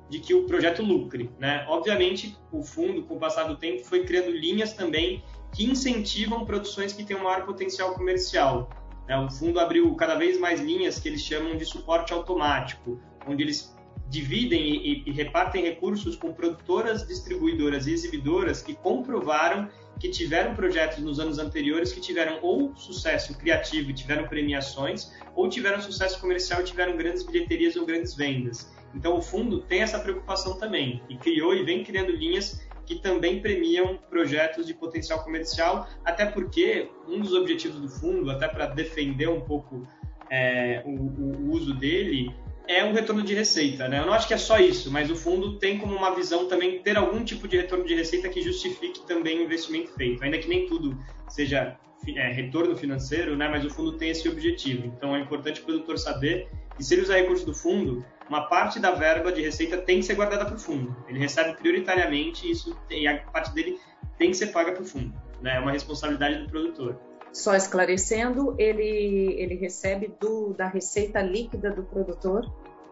de 0.09 0.19
que 0.19 0.33
o 0.33 0.45
projeto 0.45 0.83
lucre, 0.83 1.31
né? 1.39 1.65
Obviamente, 1.67 2.37
o 2.51 2.61
fundo, 2.61 3.03
com 3.03 3.15
o 3.15 3.19
passar 3.19 3.45
do 3.45 3.55
tempo, 3.55 3.83
foi 3.83 4.05
criando 4.05 4.31
linhas 4.31 4.73
também 4.73 5.23
que 5.51 5.65
incentivam 5.65 6.45
produções 6.45 6.93
que 6.93 7.03
têm 7.03 7.17
um 7.17 7.23
maior 7.23 7.45
potencial 7.45 7.93
comercial. 7.93 8.69
Né? 9.07 9.17
O 9.17 9.29
fundo 9.29 9.59
abriu 9.59 9.93
cada 9.95 10.15
vez 10.15 10.39
mais 10.39 10.59
linhas 10.59 10.99
que 10.99 11.07
eles 11.07 11.21
chamam 11.21 11.55
de 11.57 11.65
suporte 11.65 12.13
automático, 12.13 12.99
onde 13.27 13.43
eles 13.43 13.72
dividem 14.09 14.75
e, 14.75 15.03
e, 15.05 15.11
repartem 15.11 15.63
recursos 15.63 16.15
com 16.15 16.33
produtoras, 16.33 17.07
distribuidoras 17.07 17.87
e 17.87 17.93
exibidoras 17.93 18.61
que 18.61 18.75
comprovaram 18.75 19.69
que 19.99 20.09
tiveram 20.09 20.55
projetos 20.55 20.99
nos 20.99 21.19
anos 21.19 21.39
anteriores 21.39 21.93
que 21.93 22.01
tiveram 22.01 22.39
ou 22.41 22.75
sucesso 22.75 23.37
criativo 23.37 23.91
e 23.91 23.93
tiveram 23.93 24.27
premiações, 24.27 25.11
ou 25.35 25.47
tiveram 25.47 25.79
sucesso 25.81 26.19
comercial 26.19 26.61
e 26.61 26.63
tiveram 26.65 26.97
grandes 26.97 27.23
bilheterias 27.23 27.75
ou 27.75 27.85
grandes 27.85 28.13
vendas. 28.15 28.71
Então, 28.93 29.17
o 29.17 29.21
fundo 29.21 29.59
tem 29.61 29.81
essa 29.81 29.99
preocupação 29.99 30.57
também 30.57 31.01
e 31.09 31.15
criou 31.15 31.53
e 31.55 31.63
vem 31.63 31.83
criando 31.83 32.11
linhas 32.11 32.61
que 32.85 32.95
também 32.95 33.41
premiam 33.41 33.97
projetos 34.09 34.67
de 34.67 34.73
potencial 34.73 35.23
comercial, 35.23 35.87
até 36.03 36.25
porque 36.25 36.89
um 37.07 37.19
dos 37.19 37.33
objetivos 37.33 37.79
do 37.79 37.87
fundo, 37.87 38.29
até 38.29 38.47
para 38.47 38.67
defender 38.67 39.29
um 39.29 39.41
pouco 39.41 39.87
é, 40.29 40.81
o, 40.85 40.89
o, 40.89 41.51
uso 41.51 41.73
dele, 41.73 42.33
é 42.67 42.83
um 42.83 42.93
retorno 42.93 43.21
de 43.21 43.33
receita. 43.33 43.87
Né? 43.87 43.99
Eu 43.99 44.05
não 44.05 44.13
acho 44.13 44.27
que 44.27 44.33
é 44.33 44.37
só 44.37 44.59
isso, 44.59 44.91
mas 44.91 45.09
o 45.09 45.15
fundo 45.15 45.57
tem 45.57 45.77
como 45.77 45.95
uma 45.95 46.15
visão 46.15 46.47
também 46.47 46.81
ter 46.81 46.97
algum 46.97 47.23
tipo 47.23 47.47
de 47.47 47.57
retorno 47.57 47.85
de 47.85 47.95
receita 47.95 48.29
que 48.29 48.41
justifique 48.41 49.05
também 49.05 49.39
o 49.39 49.43
investimento 49.43 49.93
feito, 49.93 50.23
ainda 50.23 50.37
que 50.37 50.47
nem 50.47 50.65
tudo 50.67 50.97
seja 51.27 51.77
é, 52.15 52.31
retorno 52.31 52.75
financeiro, 52.75 53.35
né? 53.35 53.47
mas 53.47 53.65
o 53.65 53.69
fundo 53.69 53.93
tem 53.93 54.09
esse 54.09 54.27
objetivo. 54.27 54.85
Então 54.87 55.15
é 55.15 55.19
importante 55.19 55.61
o 55.61 55.65
produtor 55.65 55.97
saber 55.97 56.49
que 56.75 56.83
se 56.83 56.93
ele 56.93 57.03
usar 57.03 57.15
recursos 57.15 57.45
do 57.45 57.53
fundo, 57.53 58.05
uma 58.27 58.47
parte 58.47 58.79
da 58.79 58.91
verba 58.91 59.31
de 59.31 59.41
receita 59.41 59.77
tem 59.77 59.99
que 59.99 60.05
ser 60.05 60.15
guardada 60.15 60.45
para 60.45 60.55
o 60.55 60.59
fundo. 60.59 60.95
Ele 61.07 61.19
recebe 61.19 61.55
prioritariamente 61.57 62.49
isso 62.49 62.77
e 62.89 63.07
a 63.07 63.17
parte 63.19 63.53
dele 63.53 63.77
tem 64.17 64.31
que 64.31 64.37
ser 64.37 64.47
paga 64.47 64.71
para 64.71 64.81
o 64.81 64.85
fundo. 64.85 65.13
Né? 65.41 65.57
É 65.57 65.59
uma 65.59 65.71
responsabilidade 65.71 66.43
do 66.43 66.49
produtor. 66.49 66.99
Só 67.33 67.55
esclarecendo, 67.55 68.55
ele, 68.59 69.35
ele 69.39 69.55
recebe 69.55 70.13
do, 70.19 70.53
da 70.53 70.67
receita 70.67 71.19
líquida 71.19 71.71
do 71.71 71.83
produtor? 71.83 72.47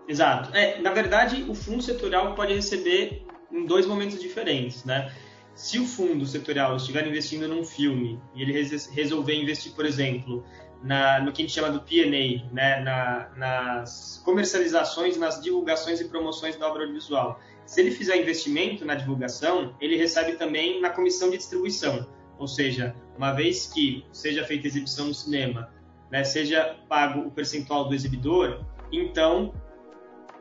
Exato. 0.07 0.53
É, 0.55 0.81
na 0.81 0.91
verdade, 0.91 1.45
o 1.47 1.53
fundo 1.53 1.83
setorial 1.83 2.33
pode 2.33 2.53
receber 2.53 3.23
em 3.51 3.65
dois 3.65 3.85
momentos 3.85 4.19
diferentes, 4.19 4.83
né? 4.83 5.13
Se 5.53 5.77
o 5.77 5.85
fundo 5.85 6.25
setorial 6.25 6.75
estiver 6.75 7.05
investindo 7.07 7.47
num 7.47 7.63
filme 7.63 8.19
e 8.33 8.41
ele 8.41 8.53
resolver 8.93 9.35
investir, 9.35 9.73
por 9.73 9.85
exemplo, 9.85 10.43
na, 10.81 11.19
no 11.19 11.31
que 11.31 11.43
a 11.43 11.45
gente 11.45 11.53
chama 11.53 11.69
do 11.69 11.81
P&A, 11.81 12.51
né, 12.51 12.79
na, 12.79 13.29
nas 13.35 14.21
comercializações, 14.25 15.17
nas 15.17 15.41
divulgações 15.41 16.01
e 16.01 16.05
promoções 16.05 16.55
da 16.55 16.67
obra 16.67 16.81
audiovisual. 16.81 17.39
Se 17.65 17.79
ele 17.81 17.91
fizer 17.91 18.17
investimento 18.17 18.83
na 18.85 18.95
divulgação, 18.95 19.75
ele 19.79 19.95
recebe 19.95 20.33
também 20.33 20.81
na 20.81 20.89
comissão 20.89 21.29
de 21.29 21.37
distribuição, 21.37 22.07
ou 22.41 22.47
seja, 22.47 22.95
uma 23.15 23.31
vez 23.33 23.67
que 23.67 24.03
seja 24.11 24.43
feita 24.43 24.65
exibição 24.65 25.05
no 25.05 25.13
cinema, 25.13 25.69
né, 26.09 26.23
seja 26.23 26.75
pago 26.89 27.21
o 27.21 27.31
percentual 27.31 27.87
do 27.87 27.93
exibidor, 27.93 28.65
então 28.91 29.53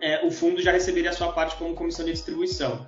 é, 0.00 0.26
o 0.26 0.30
fundo 0.30 0.62
já 0.62 0.72
receberia 0.72 1.10
a 1.10 1.12
sua 1.12 1.30
parte 1.30 1.56
como 1.56 1.74
comissão 1.74 2.06
de 2.06 2.12
distribuição. 2.12 2.86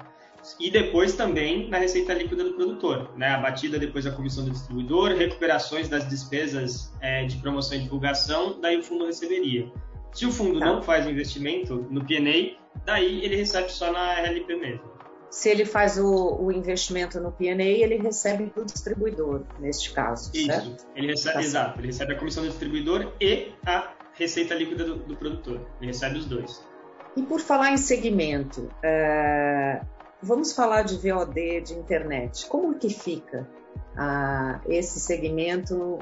E 0.59 0.71
depois 0.71 1.15
também 1.15 1.69
na 1.69 1.77
receita 1.77 2.15
líquida 2.15 2.43
do 2.43 2.55
produtor, 2.55 3.13
né, 3.17 3.29
abatida 3.29 3.79
depois 3.79 4.07
da 4.07 4.13
comissão 4.13 4.47
do 4.47 4.51
distribuidor, 4.51 5.11
recuperações 5.11 5.91
das 5.91 6.09
despesas 6.09 6.91
é, 7.03 7.27
de 7.27 7.37
promoção 7.37 7.77
e 7.77 7.83
divulgação, 7.83 8.59
daí 8.63 8.79
o 8.79 8.83
fundo 8.83 9.05
receberia. 9.05 9.71
Se 10.11 10.25
o 10.25 10.33
fundo 10.33 10.59
tá. 10.59 10.65
não 10.65 10.83
faz 10.83 11.07
investimento 11.07 11.87
no 11.91 12.03
P&A, 12.03 12.57
daí 12.87 13.23
ele 13.23 13.37
recebe 13.37 13.71
só 13.71 13.93
na 13.93 14.15
RLP 14.15 14.57
mesmo. 14.57 14.92
Se 15.33 15.49
ele 15.49 15.65
faz 15.65 15.97
o, 15.97 16.37
o 16.39 16.53
investimento 16.53 17.19
no 17.19 17.33
P&A, 17.33 17.55
ele 17.55 17.97
recebe 17.97 18.53
do 18.55 18.67
distribuidor, 18.67 19.45
neste 19.59 19.91
caso, 19.91 20.31
Isso. 20.35 20.47
certo? 20.47 20.87
Ele 20.95 21.07
recebe, 21.07 21.35
tá 21.35 21.41
exato, 21.41 21.81
ele 21.81 21.87
recebe 21.87 22.13
a 22.13 22.19
comissão 22.19 22.43
do 22.43 22.51
distribuidor 22.51 23.15
e 23.19 23.51
a 23.65 23.95
receita 24.13 24.55
líquida 24.55 24.85
do, 24.85 24.97
do 24.97 25.17
produtor. 25.17 25.67
Ele 25.81 25.87
recebe 25.87 26.19
os 26.19 26.27
dois. 26.27 26.63
E 27.17 27.23
por 27.23 27.41
falar 27.41 27.73
em 27.73 27.79
segmento, 27.79 28.69
é, 28.83 29.81
vamos 30.23 30.53
falar 30.53 30.83
de 30.83 30.97
VOD, 30.97 31.63
de 31.63 31.75
internet. 31.79 32.47
Como 32.47 32.75
que 32.75 32.91
fica 32.91 33.49
ah, 33.97 34.61
esse 34.67 35.01
segmento 35.01 35.99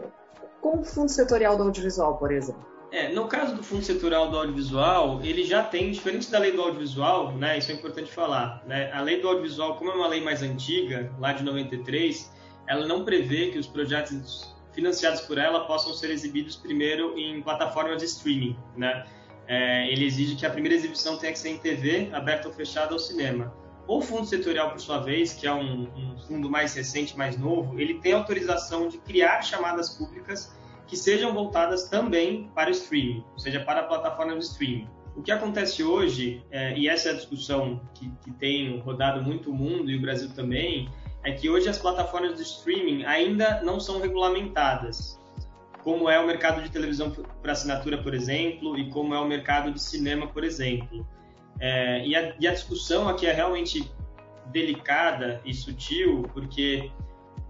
com 0.61 0.81
o 0.81 0.85
fundo 0.85 1.09
setorial 1.09 1.57
do 1.57 1.63
audiovisual, 1.63 2.19
por 2.19 2.33
exemplo? 2.33 2.67
É, 2.93 3.09
no 3.13 3.29
caso 3.29 3.55
do 3.55 3.63
Fundo 3.63 3.85
Setorial 3.85 4.31
do 4.31 4.37
Audiovisual, 4.37 5.21
ele 5.23 5.45
já 5.45 5.63
tem, 5.63 5.93
diferente 5.93 6.29
da 6.29 6.41
lei 6.41 6.51
do 6.51 6.61
audiovisual, 6.61 7.33
né, 7.33 7.57
isso 7.57 7.71
é 7.71 7.75
importante 7.75 8.11
falar, 8.11 8.65
né, 8.67 8.91
a 8.93 9.01
lei 9.01 9.21
do 9.21 9.29
audiovisual, 9.29 9.77
como 9.77 9.93
é 9.93 9.95
uma 9.95 10.09
lei 10.09 10.21
mais 10.21 10.43
antiga, 10.43 11.13
lá 11.21 11.33
de 11.33 11.45
93, 11.45 12.33
ela 12.67 12.87
não 12.87 13.05
prevê 13.05 13.51
que 13.51 13.59
os 13.59 13.67
projetos 13.69 14.53
financiados 14.73 15.21
por 15.21 15.39
ela 15.39 15.67
possam 15.67 15.93
ser 15.93 16.11
exibidos 16.11 16.57
primeiro 16.57 17.17
em 17.17 17.41
plataformas 17.43 17.99
de 17.99 18.05
streaming, 18.07 18.57
né? 18.77 19.07
É, 19.47 19.91
ele 19.91 20.05
exige 20.05 20.37
que 20.37 20.47
a 20.47 20.51
primeira 20.51 20.77
exibição 20.77 21.17
tenha 21.17 21.33
que 21.33 21.39
ser 21.39 21.51
em 21.51 21.59
TV, 21.59 22.09
aberta 22.13 22.47
ou 22.47 22.55
fechada 22.55 22.93
ou 22.93 22.99
cinema. 22.99 23.53
O 23.89 24.01
fundo 24.01 24.25
setorial, 24.25 24.71
por 24.71 24.81
sua 24.81 24.99
vez, 24.99 25.33
que 25.33 25.47
é 25.47 25.53
um, 25.53 25.89
um 25.97 26.17
fundo 26.29 26.49
mais 26.49 26.73
recente, 26.75 27.19
mais 27.19 27.37
novo, 27.37 27.81
ele 27.81 27.95
tem 27.95 28.13
autorização 28.13 28.87
de 28.87 28.99
criar 28.99 29.43
chamadas 29.43 29.91
públicas 29.91 30.53
que 30.91 30.97
sejam 30.97 31.33
voltadas 31.33 31.89
também 31.89 32.51
para 32.53 32.69
streaming, 32.71 33.25
ou 33.33 33.39
seja, 33.39 33.61
para 33.61 33.81
a 33.81 33.85
plataforma 33.85 34.37
de 34.37 34.45
streaming. 34.45 34.89
O 35.15 35.23
que 35.23 35.31
acontece 35.31 35.85
hoje, 35.85 36.45
é, 36.51 36.77
e 36.77 36.89
essa 36.89 37.11
é 37.11 37.13
a 37.13 37.15
discussão 37.15 37.81
que, 37.95 38.11
que 38.25 38.33
tem 38.33 38.77
rodado 38.81 39.23
muito 39.23 39.53
o 39.53 39.55
mundo 39.55 39.89
e 39.89 39.97
o 39.97 40.01
Brasil 40.01 40.31
também, 40.35 40.91
é 41.23 41.31
que 41.31 41.49
hoje 41.49 41.69
as 41.69 41.79
plataformas 41.79 42.35
de 42.35 42.43
streaming 42.43 43.05
ainda 43.05 43.63
não 43.63 43.79
são 43.79 44.01
regulamentadas, 44.01 45.17
como 45.85 46.11
é 46.11 46.19
o 46.19 46.27
mercado 46.27 46.61
de 46.61 46.71
televisão 46.71 47.11
por 47.13 47.49
assinatura, 47.49 48.03
por 48.03 48.13
exemplo, 48.13 48.77
e 48.77 48.91
como 48.91 49.15
é 49.15 49.21
o 49.21 49.27
mercado 49.27 49.71
de 49.73 49.81
cinema, 49.81 50.27
por 50.27 50.43
exemplo. 50.43 51.07
É, 51.61 52.05
e, 52.05 52.17
a, 52.17 52.35
e 52.41 52.49
a 52.49 52.53
discussão 52.53 53.09
aqui 53.09 53.27
é 53.27 53.33
realmente 53.33 53.89
delicada 54.47 55.41
e 55.45 55.55
sutil, 55.55 56.23
porque 56.35 56.91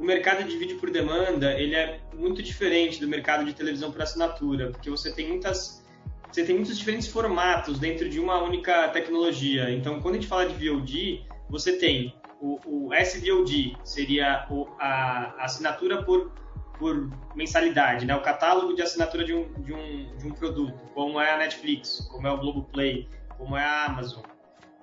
o 0.00 0.04
mercado 0.04 0.42
de 0.42 0.57
vídeo 0.57 0.78
por 0.78 0.90
demanda 0.90 1.52
ele 1.52 1.75
é 1.75 2.00
muito 2.14 2.42
diferente 2.42 2.99
do 2.99 3.07
mercado 3.07 3.45
de 3.45 3.52
televisão 3.52 3.92
por 3.92 4.00
assinatura, 4.00 4.71
porque 4.71 4.88
você 4.88 5.12
tem 5.12 5.28
muitas 5.28 5.85
você 6.33 6.45
tem 6.45 6.54
muitos 6.54 6.78
diferentes 6.78 7.09
formatos 7.09 7.78
dentro 7.78 8.09
de 8.09 8.21
uma 8.21 8.40
única 8.40 8.88
tecnologia. 8.88 9.69
Então, 9.71 10.00
quando 10.00 10.14
a 10.14 10.19
gente 10.19 10.28
fala 10.28 10.47
de 10.47 10.54
VOD, 10.54 11.26
você 11.49 11.73
tem 11.73 12.14
o, 12.40 12.59
o 12.64 12.95
SVOD, 12.95 13.76
seria 13.83 14.47
o, 14.49 14.69
a, 14.78 15.35
a, 15.38 15.45
assinatura 15.45 16.04
por, 16.04 16.30
por 16.78 17.11
mensalidade, 17.35 18.07
né? 18.07 18.14
o 18.14 18.23
catálogo 18.23 18.75
de 18.75 18.80
assinatura 18.80 19.25
de 19.25 19.35
um, 19.35 19.52
de, 19.61 19.75
um, 19.75 20.16
de 20.16 20.26
um 20.28 20.30
produto, 20.30 20.80
como 20.95 21.21
é 21.21 21.33
a 21.33 21.38
Netflix, 21.38 22.09
como 22.12 22.28
é 22.28 22.30
o 22.30 22.38
Globoplay, 22.38 23.09
como 23.37 23.57
é 23.57 23.64
a 23.64 23.87
Amazon. 23.87 24.23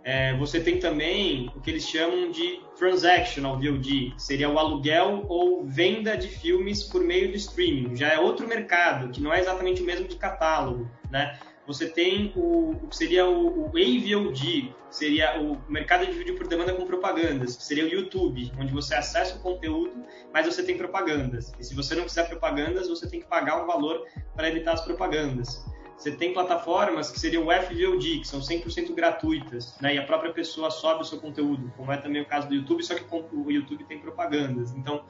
É, 0.07 0.33
você 0.37 0.61
tem 0.61 0.79
também 0.79 1.51
o 1.53 1.59
que 1.59 1.69
eles 1.69 1.85
chamam 1.85 2.31
de 2.31 2.61
transactional 2.77 3.59
VOD, 3.59 4.13
que 4.15 4.23
seria 4.23 4.49
o 4.49 4.57
aluguel 4.57 5.25
ou 5.27 5.65
venda 5.65 6.15
de 6.15 6.29
filmes 6.29 6.81
por 6.81 7.03
meio 7.03 7.29
de 7.29 7.35
streaming. 7.35 7.93
Já 7.93 8.13
é 8.13 8.17
outro 8.17 8.47
mercado, 8.47 9.09
que 9.09 9.21
não 9.21 9.33
é 9.33 9.41
exatamente 9.41 9.81
o 9.81 9.85
mesmo 9.85 10.07
de 10.07 10.15
catálogo, 10.15 10.89
né? 11.11 11.37
Você 11.67 11.89
tem 11.89 12.31
o, 12.37 12.69
o 12.71 12.87
que 12.87 12.95
seria 12.95 13.25
o, 13.25 13.63
o 13.63 13.65
AVOD, 13.67 14.73
seria 14.89 15.41
o 15.41 15.61
mercado 15.69 16.05
de 16.05 16.13
vídeo 16.13 16.37
por 16.37 16.47
demanda 16.47 16.73
com 16.73 16.85
propagandas, 16.85 17.57
que 17.57 17.63
seria 17.65 17.83
o 17.83 17.89
YouTube, 17.89 18.49
onde 18.57 18.71
você 18.71 18.95
acessa 18.95 19.35
o 19.35 19.39
conteúdo, 19.39 19.91
mas 20.33 20.45
você 20.45 20.63
tem 20.63 20.77
propagandas. 20.77 21.51
E 21.59 21.65
se 21.65 21.75
você 21.75 21.95
não 21.95 22.05
quiser 22.05 22.29
propagandas, 22.29 22.87
você 22.87 23.09
tem 23.09 23.19
que 23.19 23.27
pagar 23.27 23.61
um 23.61 23.67
valor 23.67 24.07
para 24.33 24.47
evitar 24.47 24.71
as 24.71 24.85
propagandas. 24.85 25.65
Você 25.97 26.11
tem 26.11 26.31
plataformas 26.31 27.09
que 27.09 27.19
seriam 27.19 27.47
o 27.47 27.51
FVOD, 27.51 28.19
que 28.19 28.27
são 28.27 28.39
100% 28.39 28.93
gratuitas, 28.93 29.75
né? 29.81 29.95
e 29.95 29.97
a 29.97 30.03
própria 30.03 30.31
pessoa 30.31 30.69
sobe 30.69 31.01
o 31.01 31.05
seu 31.05 31.19
conteúdo, 31.19 31.73
como 31.75 31.91
é 31.91 31.97
também 31.97 32.21
o 32.21 32.25
caso 32.25 32.47
do 32.47 32.53
YouTube, 32.53 32.83
só 32.83 32.93
que 32.93 33.03
o 33.11 33.51
YouTube 33.51 33.83
tem 33.85 33.97
propagandas. 33.97 34.71
Então, 34.75 35.03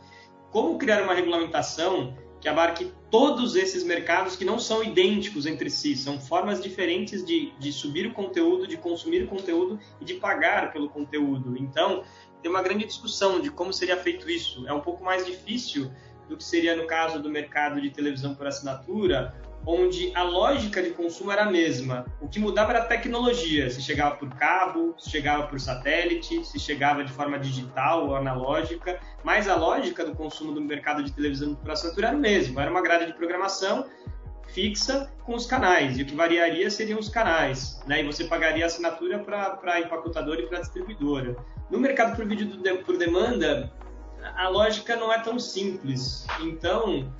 como 0.50 0.78
criar 0.78 1.04
uma 1.04 1.14
regulamentação 1.14 2.16
que 2.40 2.48
abarque 2.48 2.94
todos 3.12 3.56
esses 3.56 3.84
mercados 3.84 4.38
que 4.38 4.46
não 4.46 4.58
são 4.60 4.82
idênticos 4.82 5.46
entre 5.46 5.70
si, 5.70 5.96
são 5.96 6.22
formas 6.22 6.62
diferentes 6.62 7.26
de, 7.26 7.52
de 7.60 7.72
subir 7.74 8.08
o 8.08 8.14
conteúdo, 8.14 8.66
de 8.66 8.78
consumir 8.78 9.24
o 9.24 9.28
conteúdo 9.28 9.78
e 10.00 10.06
de 10.06 10.14
pagar 10.14 10.72
pelo 10.72 10.88
conteúdo. 10.88 11.58
Então, 11.58 12.04
tem 12.42 12.50
uma 12.50 12.62
grande 12.62 12.86
discussão 12.86 13.42
de 13.42 13.52
como 13.52 13.74
seria 13.74 13.98
feito 13.98 14.30
isso. 14.30 14.66
É 14.68 14.74
um 14.74 14.80
pouco 14.80 15.04
mais 15.04 15.26
difícil 15.26 15.92
do 16.30 16.38
que 16.38 16.44
seria 16.44 16.76
no 16.76 16.86
caso 16.86 17.22
do 17.22 17.30
mercado 17.30 17.82
de 17.82 17.90
televisão 17.90 18.36
por 18.36 18.48
assinatura, 18.48 19.36
onde 19.66 20.12
a 20.16 20.24
lógica 20.24 20.82
de 20.82 20.92
consumo 20.92 21.32
era 21.32 21.44
a 21.44 21.52
mesma. 21.52 22.06
O 22.22 22.28
que 22.28 22.40
mudava 22.40 22.72
era 22.72 22.84
a 22.84 22.86
tecnologia, 22.86 23.70
se 23.70 23.82
chegava 23.82 24.16
por 24.16 24.30
cabo, 24.36 24.96
se 24.98 25.10
chegava 25.10 25.48
por 25.48 25.60
satélite, 25.60 26.46
se 26.46 26.60
chegava 26.60 27.04
de 27.04 27.12
forma 27.12 27.38
digital 27.38 28.08
ou 28.08 28.16
analógica, 28.16 29.00
mas 29.24 29.48
a 29.48 29.56
lógica 29.56 30.06
do 30.06 30.16
consumo 30.16 30.54
do 30.54 30.62
mercado 30.62 31.04
de 31.04 31.12
televisão 31.12 31.56
por 31.56 31.72
assinatura 31.72 32.08
era 32.08 32.18
o 32.18 32.20
mesmo, 32.20 32.60
era 32.60 32.72
uma 32.72 32.82
grade 32.82 33.08
de 33.08 33.14
programação 33.14 33.86
fixa 34.48 35.12
com 35.24 35.36
os 35.36 35.46
canais, 35.46 36.00
e 36.00 36.04
o 36.04 36.06
que 36.06 36.16
variaria 36.16 36.70
seriam 36.70 37.00
os 37.00 37.10
canais, 37.10 37.80
né? 37.86 38.02
e 38.02 38.06
você 38.06 38.24
pagaria 38.24 38.64
a 38.64 38.68
assinatura 38.68 39.20
para 39.20 39.60
a 39.64 39.80
empacotadora 39.82 40.42
e 40.42 40.48
para 40.48 40.60
a 40.60 40.62
distribuidora. 40.62 41.36
No 41.70 41.80
mercado 41.80 42.16
por 42.16 42.26
vídeo 42.26 42.50
por 42.86 42.98
demanda, 42.98 43.72
a 44.36 44.48
lógica 44.48 44.96
não 44.96 45.12
é 45.12 45.20
tão 45.20 45.38
simples, 45.38 46.26
então 46.40 47.12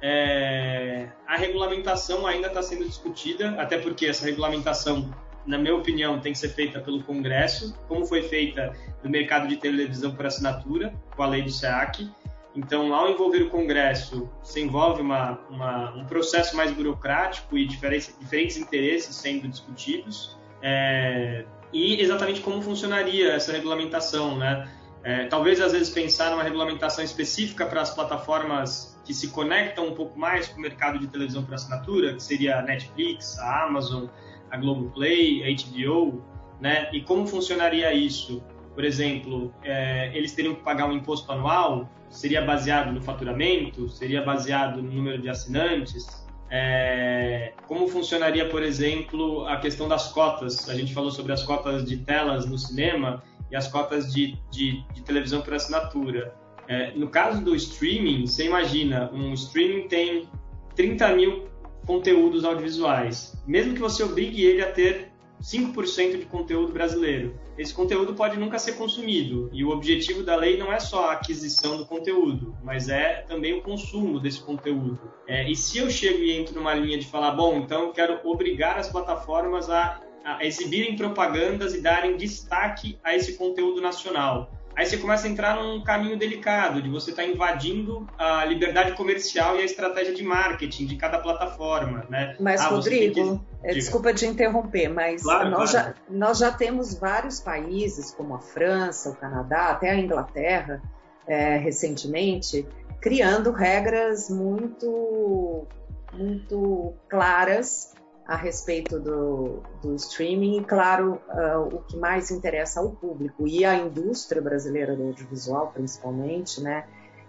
é, 0.00 1.08
a 1.26 1.36
regulamentação 1.36 2.26
ainda 2.26 2.48
está 2.48 2.62
sendo 2.62 2.84
discutida, 2.84 3.50
até 3.60 3.78
porque 3.78 4.06
essa 4.06 4.24
regulamentação, 4.24 5.10
na 5.44 5.58
minha 5.58 5.74
opinião, 5.74 6.20
tem 6.20 6.32
que 6.32 6.38
ser 6.38 6.50
feita 6.50 6.80
pelo 6.80 7.02
Congresso, 7.02 7.76
como 7.88 8.06
foi 8.06 8.22
feita 8.22 8.74
no 9.02 9.10
mercado 9.10 9.48
de 9.48 9.56
televisão 9.56 10.14
por 10.14 10.26
assinatura, 10.26 10.94
com 11.16 11.22
a 11.22 11.26
lei 11.26 11.42
do 11.42 11.50
SEAC. 11.50 12.08
Então, 12.54 12.94
ao 12.94 13.10
envolver 13.10 13.42
o 13.42 13.50
Congresso, 13.50 14.28
se 14.42 14.60
envolve 14.60 15.02
uma, 15.02 15.38
uma, 15.50 15.94
um 15.94 16.04
processo 16.06 16.56
mais 16.56 16.72
burocrático 16.72 17.56
e 17.56 17.66
diferentes, 17.66 18.56
interesses 18.56 19.14
sendo 19.16 19.48
discutidos. 19.48 20.36
É, 20.62 21.44
e 21.72 22.00
exatamente 22.00 22.40
como 22.40 22.62
funcionaria 22.62 23.32
essa 23.32 23.52
regulamentação, 23.52 24.36
né? 24.36 24.68
É, 25.04 25.26
talvez 25.26 25.60
às 25.60 25.72
vezes 25.72 25.90
pensar 25.90 26.30
numa 26.30 26.42
regulamentação 26.42 27.04
específica 27.04 27.64
para 27.64 27.80
as 27.80 27.94
plataformas 27.94 28.97
que 29.08 29.14
se 29.14 29.28
conectam 29.28 29.86
um 29.86 29.94
pouco 29.94 30.18
mais 30.18 30.48
com 30.48 30.58
o 30.58 30.60
mercado 30.60 30.98
de 30.98 31.06
televisão 31.06 31.42
por 31.42 31.54
assinatura, 31.54 32.12
que 32.12 32.22
seria 32.22 32.58
a 32.58 32.62
Netflix, 32.62 33.38
a 33.38 33.64
Amazon, 33.64 34.04
a 34.50 34.56
Globoplay, 34.58 35.42
a 35.44 35.56
HBO, 35.56 36.22
né? 36.60 36.90
E 36.92 37.00
como 37.00 37.26
funcionaria 37.26 37.90
isso? 37.94 38.42
Por 38.74 38.84
exemplo, 38.84 39.50
é, 39.62 40.14
eles 40.14 40.32
teriam 40.32 40.54
que 40.54 40.62
pagar 40.62 40.86
um 40.86 40.92
imposto 40.92 41.32
anual? 41.32 41.88
Seria 42.10 42.42
baseado 42.42 42.92
no 42.92 43.00
faturamento? 43.00 43.88
Seria 43.88 44.20
baseado 44.20 44.82
no 44.82 44.92
número 44.92 45.22
de 45.22 45.30
assinantes? 45.30 46.28
É, 46.50 47.54
como 47.66 47.88
funcionaria, 47.88 48.46
por 48.50 48.62
exemplo, 48.62 49.46
a 49.46 49.56
questão 49.56 49.88
das 49.88 50.12
cotas? 50.12 50.68
A 50.68 50.74
gente 50.74 50.92
falou 50.92 51.10
sobre 51.10 51.32
as 51.32 51.42
cotas 51.42 51.82
de 51.82 51.96
telas 51.96 52.44
no 52.44 52.58
cinema 52.58 53.22
e 53.50 53.56
as 53.56 53.68
cotas 53.68 54.12
de, 54.12 54.38
de, 54.50 54.84
de 54.92 55.00
televisão 55.00 55.40
por 55.40 55.54
assinatura. 55.54 56.34
É, 56.68 56.92
no 56.92 57.08
caso 57.08 57.42
do 57.42 57.56
streaming, 57.56 58.26
você 58.26 58.44
imagina, 58.44 59.10
um 59.12 59.32
streaming 59.32 59.88
tem 59.88 60.28
30 60.76 61.08
mil 61.14 61.48
conteúdos 61.86 62.44
audiovisuais. 62.44 63.34
Mesmo 63.46 63.74
que 63.74 63.80
você 63.80 64.02
obrigue 64.02 64.44
ele 64.44 64.60
a 64.60 64.70
ter 64.70 65.10
5% 65.42 66.18
de 66.18 66.26
conteúdo 66.26 66.72
brasileiro. 66.72 67.38
Esse 67.56 67.72
conteúdo 67.72 68.14
pode 68.14 68.38
nunca 68.38 68.58
ser 68.58 68.72
consumido 68.72 69.48
e 69.52 69.64
o 69.64 69.70
objetivo 69.70 70.22
da 70.22 70.36
lei 70.36 70.58
não 70.58 70.72
é 70.72 70.78
só 70.78 71.08
a 71.08 71.12
aquisição 71.12 71.76
do 71.76 71.86
conteúdo, 71.86 72.56
mas 72.62 72.88
é 72.88 73.22
também 73.22 73.54
o 73.54 73.62
consumo 73.62 74.20
desse 74.20 74.40
conteúdo. 74.40 75.00
É, 75.26 75.48
e 75.50 75.56
se 75.56 75.78
eu 75.78 75.90
chego 75.90 76.18
e 76.18 76.32
entro 76.32 76.54
numa 76.54 76.74
linha 76.74 76.98
de 76.98 77.06
falar, 77.06 77.32
bom, 77.32 77.56
então 77.56 77.84
eu 77.84 77.92
quero 77.92 78.20
obrigar 78.24 78.78
as 78.78 78.88
plataformas 78.88 79.70
a, 79.70 80.00
a 80.24 80.44
exibirem 80.44 80.96
propagandas 80.96 81.74
e 81.74 81.80
darem 81.80 82.16
destaque 82.16 82.98
a 83.02 83.16
esse 83.16 83.36
conteúdo 83.36 83.80
nacional, 83.80 84.52
aí 84.78 84.86
você 84.86 84.96
começa 84.96 85.26
a 85.26 85.30
entrar 85.30 85.56
num 85.56 85.82
caminho 85.82 86.16
delicado 86.16 86.80
de 86.80 86.88
você 86.88 87.10
estar 87.10 87.24
tá 87.24 87.28
invadindo 87.28 88.08
a 88.16 88.44
liberdade 88.44 88.92
comercial 88.92 89.56
e 89.56 89.60
a 89.60 89.64
estratégia 89.64 90.14
de 90.14 90.22
marketing 90.22 90.86
de 90.86 90.94
cada 90.94 91.18
plataforma, 91.18 92.06
né? 92.08 92.36
Mas, 92.38 92.60
ah, 92.60 92.68
Rodrigo, 92.68 93.44
que... 93.60 93.74
desculpa 93.74 94.14
te 94.14 94.24
interromper, 94.24 94.88
mas 94.88 95.24
claro, 95.24 95.50
nós, 95.50 95.72
claro. 95.72 95.88
Já, 95.88 95.94
nós 96.08 96.38
já 96.38 96.52
temos 96.52 96.94
vários 96.94 97.40
países, 97.40 98.12
como 98.12 98.36
a 98.36 98.38
França, 98.38 99.10
o 99.10 99.16
Canadá, 99.16 99.70
até 99.70 99.90
a 99.90 99.96
Inglaterra, 99.96 100.80
é, 101.26 101.56
recentemente, 101.56 102.64
criando 103.00 103.50
regras 103.50 104.30
muito, 104.30 105.66
muito 106.12 106.94
claras 107.08 107.97
a 108.28 108.36
respeito 108.36 109.00
do, 109.00 109.62
do 109.80 109.94
streaming 109.94 110.58
e, 110.58 110.64
claro, 110.64 111.18
uh, 111.30 111.74
o 111.74 111.82
que 111.84 111.96
mais 111.96 112.30
interessa 112.30 112.78
ao 112.78 112.90
público 112.90 113.48
e 113.48 113.64
à 113.64 113.74
indústria 113.74 114.42
brasileira 114.42 114.94
do 114.94 115.04
audiovisual, 115.04 115.72
principalmente, 115.72 116.60
né, 116.60 116.84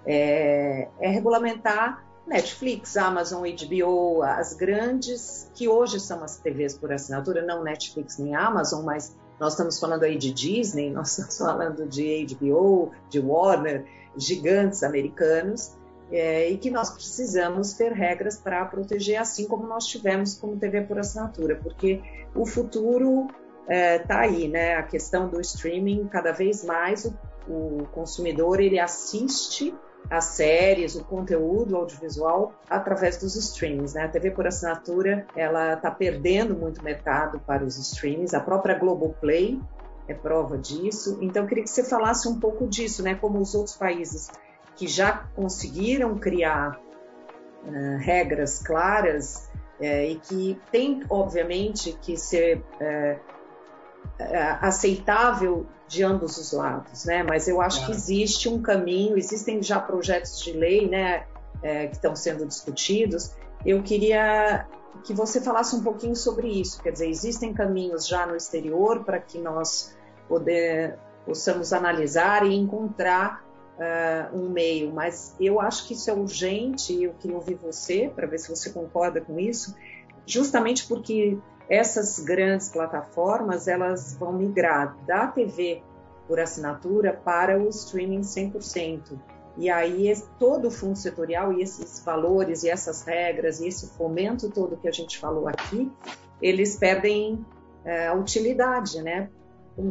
é, 0.05 0.89
é 0.99 1.09
regulamentar 1.09 2.05
Netflix, 2.27 2.97
Amazon, 2.97 3.43
HBO, 3.43 4.21
as 4.23 4.53
grandes, 4.53 5.49
que 5.55 5.69
hoje 5.69 6.01
são 6.01 6.21
as 6.21 6.37
TVs 6.37 6.77
por 6.77 6.91
assinatura, 6.91 7.45
não 7.45 7.63
Netflix 7.63 8.17
nem 8.17 8.35
Amazon, 8.35 8.83
mas 8.83 9.15
nós 9.39 9.53
estamos 9.53 9.79
falando 9.79 10.03
aí 10.03 10.17
de 10.17 10.33
Disney, 10.33 10.89
nós 10.91 11.11
estamos 11.11 11.37
falando 11.37 11.87
de 11.87 12.27
HBO, 12.35 12.91
de 13.09 13.21
Warner, 13.21 13.85
gigantes 14.17 14.83
americanos, 14.83 15.77
é, 16.11 16.49
e 16.49 16.57
que 16.57 16.69
nós 16.69 16.89
precisamos 16.89 17.73
ter 17.73 17.91
regras 17.91 18.37
para 18.37 18.65
proteger, 18.65 19.19
assim 19.19 19.47
como 19.47 19.67
nós 19.67 19.85
tivemos 19.85 20.33
como 20.35 20.57
TV 20.57 20.81
por 20.81 20.99
assinatura, 20.99 21.55
porque 21.55 22.01
o 22.35 22.45
futuro 22.45 23.27
está 23.61 23.73
é, 23.73 23.99
tá 23.99 24.19
aí, 24.21 24.47
né? 24.47 24.75
A 24.75 24.83
questão 24.83 25.27
do 25.27 25.39
streaming, 25.39 26.07
cada 26.07 26.31
vez 26.31 26.63
mais 26.63 27.05
o, 27.05 27.13
o 27.47 27.87
consumidor 27.91 28.59
ele 28.59 28.79
assiste 28.79 29.73
as 30.09 30.25
séries, 30.25 30.95
o 30.95 31.03
conteúdo 31.03 31.75
audiovisual 31.75 32.53
através 32.67 33.17
dos 33.17 33.35
streams, 33.35 33.93
né? 33.93 34.05
A 34.05 34.07
TV 34.07 34.31
por 34.31 34.47
assinatura 34.47 35.27
ela 35.35 35.73
está 35.73 35.91
perdendo 35.91 36.55
muito 36.55 36.83
mercado 36.83 37.39
para 37.39 37.63
os 37.63 37.77
streams, 37.77 38.35
a 38.35 38.39
própria 38.39 38.77
Globoplay 38.77 39.59
é 40.07 40.13
prova 40.15 40.57
disso. 40.57 41.19
Então, 41.21 41.43
eu 41.43 41.47
queria 41.47 41.63
que 41.63 41.69
você 41.69 41.83
falasse 41.83 42.27
um 42.27 42.39
pouco 42.39 42.67
disso, 42.67 43.03
né? 43.03 43.13
Como 43.13 43.39
os 43.39 43.53
outros 43.53 43.75
países 43.75 44.31
que 44.79 44.87
já 44.87 45.11
conseguiram 45.35 46.17
criar 46.17 46.79
uh, 47.65 47.97
regras 47.97 48.59
claras 48.59 49.51
uh, 49.77 49.83
e 49.83 50.15
que 50.23 50.57
tem, 50.71 51.03
obviamente, 51.09 51.91
que 52.01 52.15
ser 52.15 52.63
uh, 52.79 53.19
aceitável 54.61 55.67
de 55.85 56.01
ambos 56.01 56.37
os 56.37 56.53
lados, 56.53 57.03
né? 57.03 57.23
Mas 57.23 57.49
eu 57.49 57.59
acho 57.59 57.85
que 57.85 57.91
existe 57.91 58.47
um 58.47 58.61
caminho, 58.61 59.17
existem 59.17 59.61
já 59.61 59.81
projetos 59.81 60.41
de 60.41 60.53
lei, 60.53 60.87
né, 60.87 61.25
que 61.61 61.95
estão 61.95 62.15
sendo 62.15 62.45
discutidos. 62.45 63.35
Eu 63.65 63.81
queria 63.81 64.67
que 65.03 65.13
você 65.13 65.41
falasse 65.41 65.75
um 65.75 65.81
pouquinho 65.81 66.15
sobre 66.15 66.47
isso. 66.47 66.81
Quer 66.81 66.91
dizer, 66.91 67.09
existem 67.09 67.53
caminhos 67.53 68.07
já 68.07 68.25
no 68.25 68.35
exterior 68.35 69.03
para 69.03 69.19
que 69.19 69.39
nós 69.39 69.97
poder, 70.27 70.97
possamos 71.25 71.73
analisar 71.73 72.45
e 72.45 72.53
encontrar 72.55 73.43
uh, 73.79 74.37
um 74.37 74.49
meio, 74.49 74.91
mas 74.91 75.35
eu 75.39 75.59
acho 75.59 75.87
que 75.87 75.93
isso 75.93 76.09
é 76.09 76.13
urgente 76.13 76.93
e 76.93 77.05
eu 77.05 77.13
queria 77.13 77.35
ouvir 77.35 77.55
você 77.55 78.11
para 78.13 78.27
ver 78.27 78.37
se 78.37 78.49
você 78.49 78.69
concorda 78.71 79.21
com 79.21 79.39
isso, 79.39 79.73
justamente 80.25 80.85
porque 80.87 81.37
essas 81.69 82.19
grandes 82.19 82.69
plataformas 82.69 83.67
elas 83.67 84.15
vão 84.15 84.33
migrar 84.33 84.97
da 85.05 85.27
TV 85.27 85.81
por 86.27 86.39
assinatura 86.39 87.13
para 87.13 87.57
o 87.57 87.69
streaming 87.69 88.21
100%. 88.21 89.19
E 89.57 89.69
aí 89.69 90.13
todo 90.37 90.67
o 90.67 90.71
fundo 90.71 90.95
setorial 90.95 91.51
e 91.53 91.61
esses 91.61 92.03
valores 92.03 92.63
e 92.63 92.69
essas 92.69 93.03
regras 93.03 93.59
e 93.59 93.67
esse 93.67 93.87
fomento 93.97 94.49
todo 94.49 94.77
que 94.77 94.87
a 94.87 94.91
gente 94.91 95.17
falou 95.17 95.47
aqui, 95.47 95.91
eles 96.41 96.77
perdem 96.77 97.45
é, 97.83 98.07
a 98.07 98.13
utilidade, 98.13 99.01
né? 99.01 99.29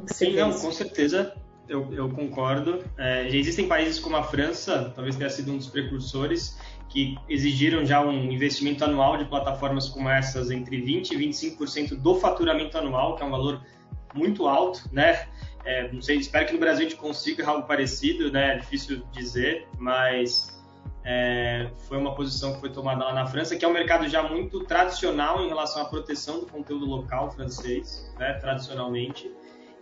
Sim, 0.06 0.36
não, 0.36 0.52
com 0.52 0.70
certeza 0.70 1.34
eu, 1.68 1.92
eu 1.92 2.08
concordo. 2.08 2.84
É, 2.96 3.28
já 3.28 3.36
existem 3.36 3.68
países 3.68 3.98
como 3.98 4.16
a 4.16 4.22
França, 4.22 4.92
talvez 4.94 5.16
tenha 5.16 5.30
sido 5.30 5.52
um 5.52 5.58
dos 5.58 5.68
precursores, 5.68 6.58
que 6.88 7.16
exigiram 7.28 7.84
já 7.84 8.00
um 8.00 8.12
investimento 8.12 8.84
anual 8.84 9.16
de 9.18 9.26
plataformas 9.26 9.88
como 9.88 10.08
essas 10.08 10.50
entre 10.50 10.80
20% 10.80 11.12
e 11.12 11.16
25% 11.16 11.96
do 11.96 12.14
faturamento 12.16 12.78
anual, 12.78 13.14
que 13.16 13.22
é 13.22 13.26
um 13.26 13.30
valor 13.30 13.60
muito 14.14 14.48
alto, 14.48 14.82
né? 14.90 15.28
É, 15.64 15.92
não 15.92 16.00
sei, 16.00 16.16
espero 16.16 16.46
que 16.46 16.52
no 16.54 16.58
Brasil 16.58 16.86
a 16.86 16.88
gente 16.88 16.98
consiga 16.98 17.46
algo 17.46 17.66
parecido, 17.66 18.32
né? 18.32 18.54
É 18.54 18.58
difícil 18.58 19.04
dizer, 19.12 19.68
mas 19.78 20.58
é, 21.04 21.70
foi 21.88 21.98
uma 21.98 22.14
posição 22.14 22.54
que 22.54 22.60
foi 22.60 22.70
tomada 22.70 23.04
lá 23.04 23.12
na 23.12 23.26
França, 23.26 23.54
que 23.54 23.64
é 23.64 23.68
um 23.68 23.72
mercado 23.72 24.08
já 24.08 24.22
muito 24.22 24.64
tradicional 24.64 25.44
em 25.44 25.48
relação 25.48 25.82
à 25.82 25.84
proteção 25.84 26.40
do 26.40 26.46
conteúdo 26.46 26.86
local 26.86 27.30
francês, 27.30 28.10
né? 28.18 28.32
Tradicionalmente. 28.34 29.30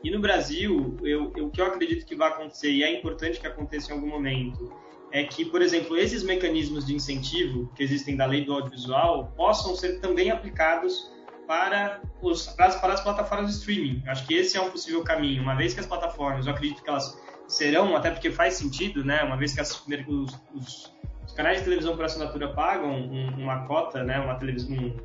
E 0.03 0.11
no 0.11 0.21
Brasil, 0.21 0.97
eu, 1.03 1.33
eu, 1.37 1.47
o 1.47 1.51
que 1.51 1.61
eu 1.61 1.67
acredito 1.67 2.07
que 2.07 2.15
vai 2.15 2.29
acontecer, 2.29 2.71
e 2.71 2.83
é 2.83 2.99
importante 2.99 3.41
que 3.41 3.47
aconteça 3.47 3.91
em 3.91 3.95
algum 3.95 4.09
momento, 4.09 4.73
é 5.13 5.25
que, 5.25 5.45
por 5.45 5.63
exemplo, 5.63 5.97
esses 5.97 6.23
mecanismos 6.23 6.87
de 6.87 6.95
incentivo 6.95 7.71
que 7.75 7.83
existem 7.83 8.17
da 8.17 8.27
lei 8.27 8.45
do 8.45 8.53
audiovisual 8.53 9.33
possam 9.37 9.75
ser 9.75 10.01
também 10.01 10.31
aplicados 10.31 11.11
para, 11.47 12.01
os, 12.21 12.47
para, 12.49 12.67
as, 12.67 12.77
para 12.77 12.93
as 12.93 13.01
plataformas 13.01 13.53
de 13.53 13.59
streaming. 13.59 14.03
Acho 14.07 14.27
que 14.27 14.35
esse 14.35 14.57
é 14.57 14.61
um 14.61 14.71
possível 14.71 15.03
caminho. 15.03 15.43
Uma 15.43 15.55
vez 15.55 15.75
que 15.75 15.81
as 15.81 15.87
plataformas, 15.87 16.47
eu 16.47 16.53
acredito 16.53 16.83
que 16.83 16.89
elas 16.89 17.19
serão, 17.47 17.97
até 17.97 18.11
porque 18.11 18.31
faz 18.31 18.55
sentido, 18.55 19.05
né? 19.05 19.23
Uma 19.23 19.37
vez 19.37 19.55
que 19.55 19.61
as, 19.61 19.71
os, 19.73 20.41
os, 20.55 20.95
os, 21.25 21.33
canais 21.35 21.59
de 21.59 21.65
televisão 21.65 21.95
por 21.95 22.05
assinatura 22.05 22.49
pagam 22.53 22.91
um, 22.91 23.29
uma 23.43 23.67
cota, 23.67 24.03
né? 24.03 24.19
Uma 24.19 24.35
televisão, 24.35 24.77
um, 24.77 24.97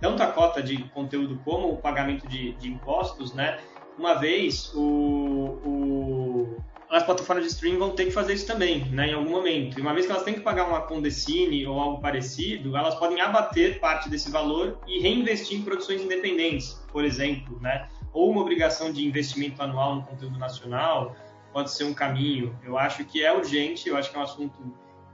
tanto 0.00 0.22
a 0.22 0.26
cota 0.26 0.62
de 0.62 0.82
conteúdo 0.90 1.40
como 1.44 1.72
o 1.72 1.76
pagamento 1.76 2.26
de, 2.26 2.52
de 2.54 2.68
impostos, 2.68 3.32
né? 3.32 3.58
Uma 3.98 4.14
vez 4.14 4.72
o, 4.74 4.80
o, 4.80 6.56
as 6.90 7.02
plataformas 7.02 7.44
de 7.44 7.50
streaming 7.50 7.78
vão 7.78 7.90
ter 7.90 8.06
que 8.06 8.10
fazer 8.10 8.34
isso 8.34 8.46
também, 8.46 8.84
né, 8.86 9.08
em 9.08 9.14
algum 9.14 9.30
momento. 9.30 9.78
E 9.78 9.82
uma 9.82 9.92
vez 9.92 10.06
que 10.06 10.12
elas 10.12 10.24
têm 10.24 10.34
que 10.34 10.40
pagar 10.40 10.68
uma 10.68 10.82
Condecine 10.82 11.66
ou 11.66 11.80
algo 11.80 12.00
parecido, 12.00 12.76
elas 12.76 12.94
podem 12.94 13.20
abater 13.20 13.80
parte 13.80 14.08
desse 14.08 14.30
valor 14.30 14.78
e 14.86 15.00
reinvestir 15.00 15.58
em 15.58 15.62
produções 15.62 16.02
independentes, 16.02 16.80
por 16.92 17.04
exemplo, 17.04 17.58
né? 17.60 17.88
Ou 18.12 18.30
uma 18.30 18.40
obrigação 18.40 18.92
de 18.92 19.04
investimento 19.04 19.60
anual 19.62 19.96
no 19.96 20.02
conteúdo 20.02 20.38
nacional 20.38 21.16
pode 21.52 21.70
ser 21.72 21.84
um 21.84 21.94
caminho. 21.94 22.56
Eu 22.64 22.76
acho 22.78 23.04
que 23.04 23.24
é 23.24 23.32
urgente, 23.32 23.88
eu 23.88 23.96
acho 23.96 24.10
que 24.10 24.16
é 24.16 24.20
um 24.20 24.24
assunto 24.24 24.54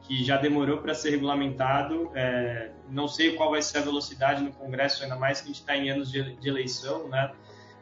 que 0.03 0.25
já 0.25 0.37
demorou 0.37 0.79
para 0.79 0.95
ser 0.95 1.11
regulamentado. 1.11 2.11
É, 2.15 2.73
não 2.89 3.07
sei 3.07 3.37
qual 3.37 3.51
vai 3.51 3.63
ser 3.63 3.79
a 3.79 3.83
velocidade 3.83 4.43
no 4.43 4.53
Congresso, 4.53 5.03
ainda 5.03 5.17
mais 5.17 5.41
que 5.41 5.45
a 5.45 5.47
gente 5.49 5.61
está 5.61 5.77
em 5.77 5.91
anos 5.91 6.11
de, 6.11 6.35
de 6.37 6.49
eleição, 6.49 7.09
né? 7.09 7.31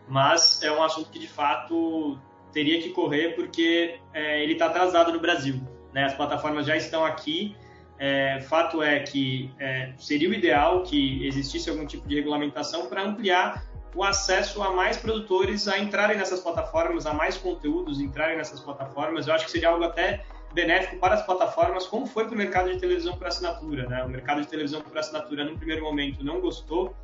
Mas 0.09 0.63
é 0.63 0.73
um 0.73 0.83
assunto 0.83 1.11
que 1.11 1.19
de 1.19 1.29
fato 1.29 2.19
teria 2.53 2.81
que 2.81 2.91
correr 2.91 3.35
porque 3.35 4.01
é, 4.13 4.43
ele 4.43 4.55
está 4.55 4.67
atrasado 4.67 5.13
no 5.13 5.21
Brasil. 5.21 5.61
Né? 5.93 6.05
As 6.05 6.15
plataformas 6.15 6.67
já 6.67 6.77
estão 6.77 7.05
aqui. 7.05 7.57
É, 7.99 8.41
fato 8.43 8.83
é 8.83 9.01
que 9.01 9.51
é, 9.59 9.93
seria 9.99 10.31
o 10.31 10.35
ideal 10.35 10.83
que 10.83 11.27
existisse 11.27 11.69
algum 11.69 11.85
tipo 11.85 12.07
de 12.09 12.15
regulamentação 12.15 12.87
para 12.87 13.03
ampliar 13.03 13.65
o 13.95 14.05
acesso 14.05 14.63
a 14.63 14.73
mais 14.73 14.97
produtores 14.97 15.67
a 15.67 15.79
entrarem 15.79 16.17
nessas 16.17 16.41
plataformas, 16.41 17.07
a 17.07 17.13
mais 17.13 17.37
conteúdos 17.37 18.01
entrarem 18.01 18.37
nessas 18.37 18.61
plataformas. 18.61 19.27
Eu 19.27 19.35
acho 19.35 19.47
que 19.47 19.51
seria 19.51 19.71
algo 19.71 19.83
até 19.85 20.25
benéfico 20.53 20.97
para 20.97 21.15
as 21.15 21.27
plataformas, 21.27 21.87
como 21.87 22.07
foi 22.07 22.25
para 22.25 22.35
o 22.35 22.39
mercado 22.39 22.71
de 22.73 22.79
televisão 22.79 23.17
por 23.17 23.27
assinatura. 23.27 23.89
Né? 23.89 24.05
O 24.05 24.09
mercado 24.09 24.41
de 24.41 24.47
televisão 24.47 24.81
por 24.81 24.97
assinatura, 24.97 25.45
num 25.45 25.57
primeiro 25.57 25.83
momento, 25.83 26.25
não 26.25 26.41
gostou 26.41 26.95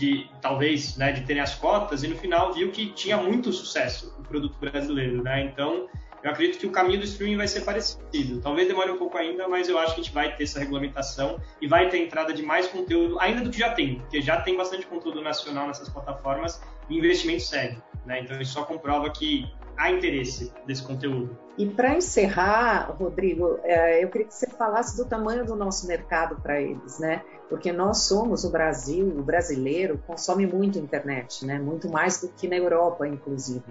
de, 0.00 0.26
talvez, 0.40 0.96
né, 0.96 1.12
de 1.12 1.20
terem 1.26 1.42
as 1.42 1.54
cotas 1.54 2.02
e 2.02 2.08
no 2.08 2.16
final 2.16 2.54
viu 2.54 2.70
que 2.72 2.90
tinha 2.92 3.18
muito 3.18 3.52
sucesso 3.52 4.14
o 4.18 4.22
produto 4.22 4.56
brasileiro. 4.58 5.22
Né? 5.22 5.44
Então, 5.44 5.86
eu 6.22 6.30
acredito 6.30 6.58
que 6.58 6.66
o 6.66 6.70
caminho 6.70 6.98
do 6.98 7.04
streaming 7.04 7.36
vai 7.36 7.46
ser 7.46 7.60
parecido. 7.60 8.40
Talvez 8.40 8.66
demore 8.66 8.90
um 8.90 8.96
pouco 8.96 9.16
ainda, 9.18 9.46
mas 9.46 9.68
eu 9.68 9.78
acho 9.78 9.94
que 9.94 10.00
a 10.00 10.04
gente 10.04 10.14
vai 10.14 10.34
ter 10.34 10.44
essa 10.44 10.58
regulamentação 10.58 11.38
e 11.60 11.66
vai 11.66 11.88
ter 11.90 11.98
entrada 11.98 12.32
de 12.32 12.42
mais 12.42 12.66
conteúdo, 12.66 13.20
ainda 13.20 13.42
do 13.42 13.50
que 13.50 13.58
já 13.58 13.70
tem, 13.74 13.96
porque 13.96 14.22
já 14.22 14.40
tem 14.40 14.56
bastante 14.56 14.86
conteúdo 14.86 15.20
nacional 15.20 15.66
nessas 15.66 15.88
plataformas 15.88 16.62
e 16.88 16.96
investimento 16.96 17.42
segue. 17.42 17.78
Né? 18.06 18.20
Então, 18.20 18.40
isso 18.40 18.54
só 18.54 18.64
comprova 18.64 19.10
que 19.10 19.46
há 19.80 19.90
interesse 19.90 20.52
desse 20.66 20.82
conteúdo. 20.82 21.36
E 21.56 21.66
para 21.66 21.96
encerrar, 21.96 22.94
Rodrigo, 22.98 23.58
é, 23.62 24.04
eu 24.04 24.08
queria 24.10 24.26
que 24.26 24.34
você 24.34 24.46
falasse 24.46 24.96
do 24.96 25.06
tamanho 25.06 25.44
do 25.44 25.56
nosso 25.56 25.86
mercado 25.86 26.36
para 26.40 26.60
eles, 26.60 26.98
né? 26.98 27.22
Porque 27.48 27.72
nós 27.72 28.02
somos 28.02 28.44
o 28.44 28.50
Brasil, 28.50 29.06
o 29.06 29.22
brasileiro 29.22 29.98
consome 30.06 30.46
muito 30.46 30.78
internet, 30.78 31.46
né? 31.46 31.58
Muito 31.58 31.90
mais 31.90 32.20
do 32.20 32.28
que 32.28 32.46
na 32.46 32.56
Europa, 32.56 33.08
inclusive. 33.08 33.64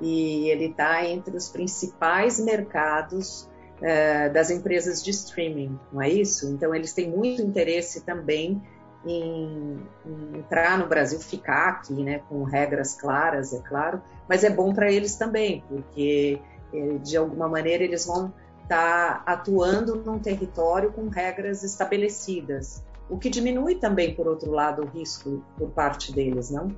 E 0.00 0.48
ele 0.48 0.66
está 0.66 1.04
entre 1.04 1.36
os 1.36 1.48
principais 1.48 2.38
mercados 2.38 3.48
é, 3.82 4.28
das 4.28 4.50
empresas 4.50 5.02
de 5.02 5.10
streaming, 5.10 5.78
não 5.92 6.00
é 6.00 6.08
isso? 6.08 6.48
Então 6.48 6.72
eles 6.72 6.92
têm 6.92 7.10
muito 7.10 7.42
interesse 7.42 8.02
também 8.02 8.62
em, 9.06 9.78
em, 10.06 10.38
entrar 10.38 10.78
no 10.78 10.86
Brasil, 10.86 11.18
ficar 11.20 11.68
aqui, 11.68 11.94
né, 11.94 12.20
com 12.28 12.42
regras 12.44 12.94
claras, 12.94 13.52
é 13.52 13.60
claro, 13.60 14.00
mas 14.28 14.44
é 14.44 14.50
bom 14.50 14.72
para 14.72 14.90
eles 14.90 15.16
também, 15.16 15.62
porque 15.68 16.40
é, 16.72 16.98
de 16.98 17.16
alguma 17.16 17.48
maneira 17.48 17.84
eles 17.84 18.06
vão 18.06 18.32
estar 18.62 19.24
tá 19.24 19.32
atuando 19.32 19.96
num 19.96 20.18
território 20.18 20.92
com 20.92 21.08
regras 21.08 21.62
estabelecidas, 21.62 22.84
o 23.08 23.18
que 23.18 23.30
diminui 23.30 23.76
também, 23.76 24.14
por 24.14 24.26
outro 24.26 24.50
lado, 24.50 24.82
o 24.82 24.86
risco 24.86 25.42
por 25.56 25.70
parte 25.70 26.12
deles, 26.12 26.50
não? 26.50 26.68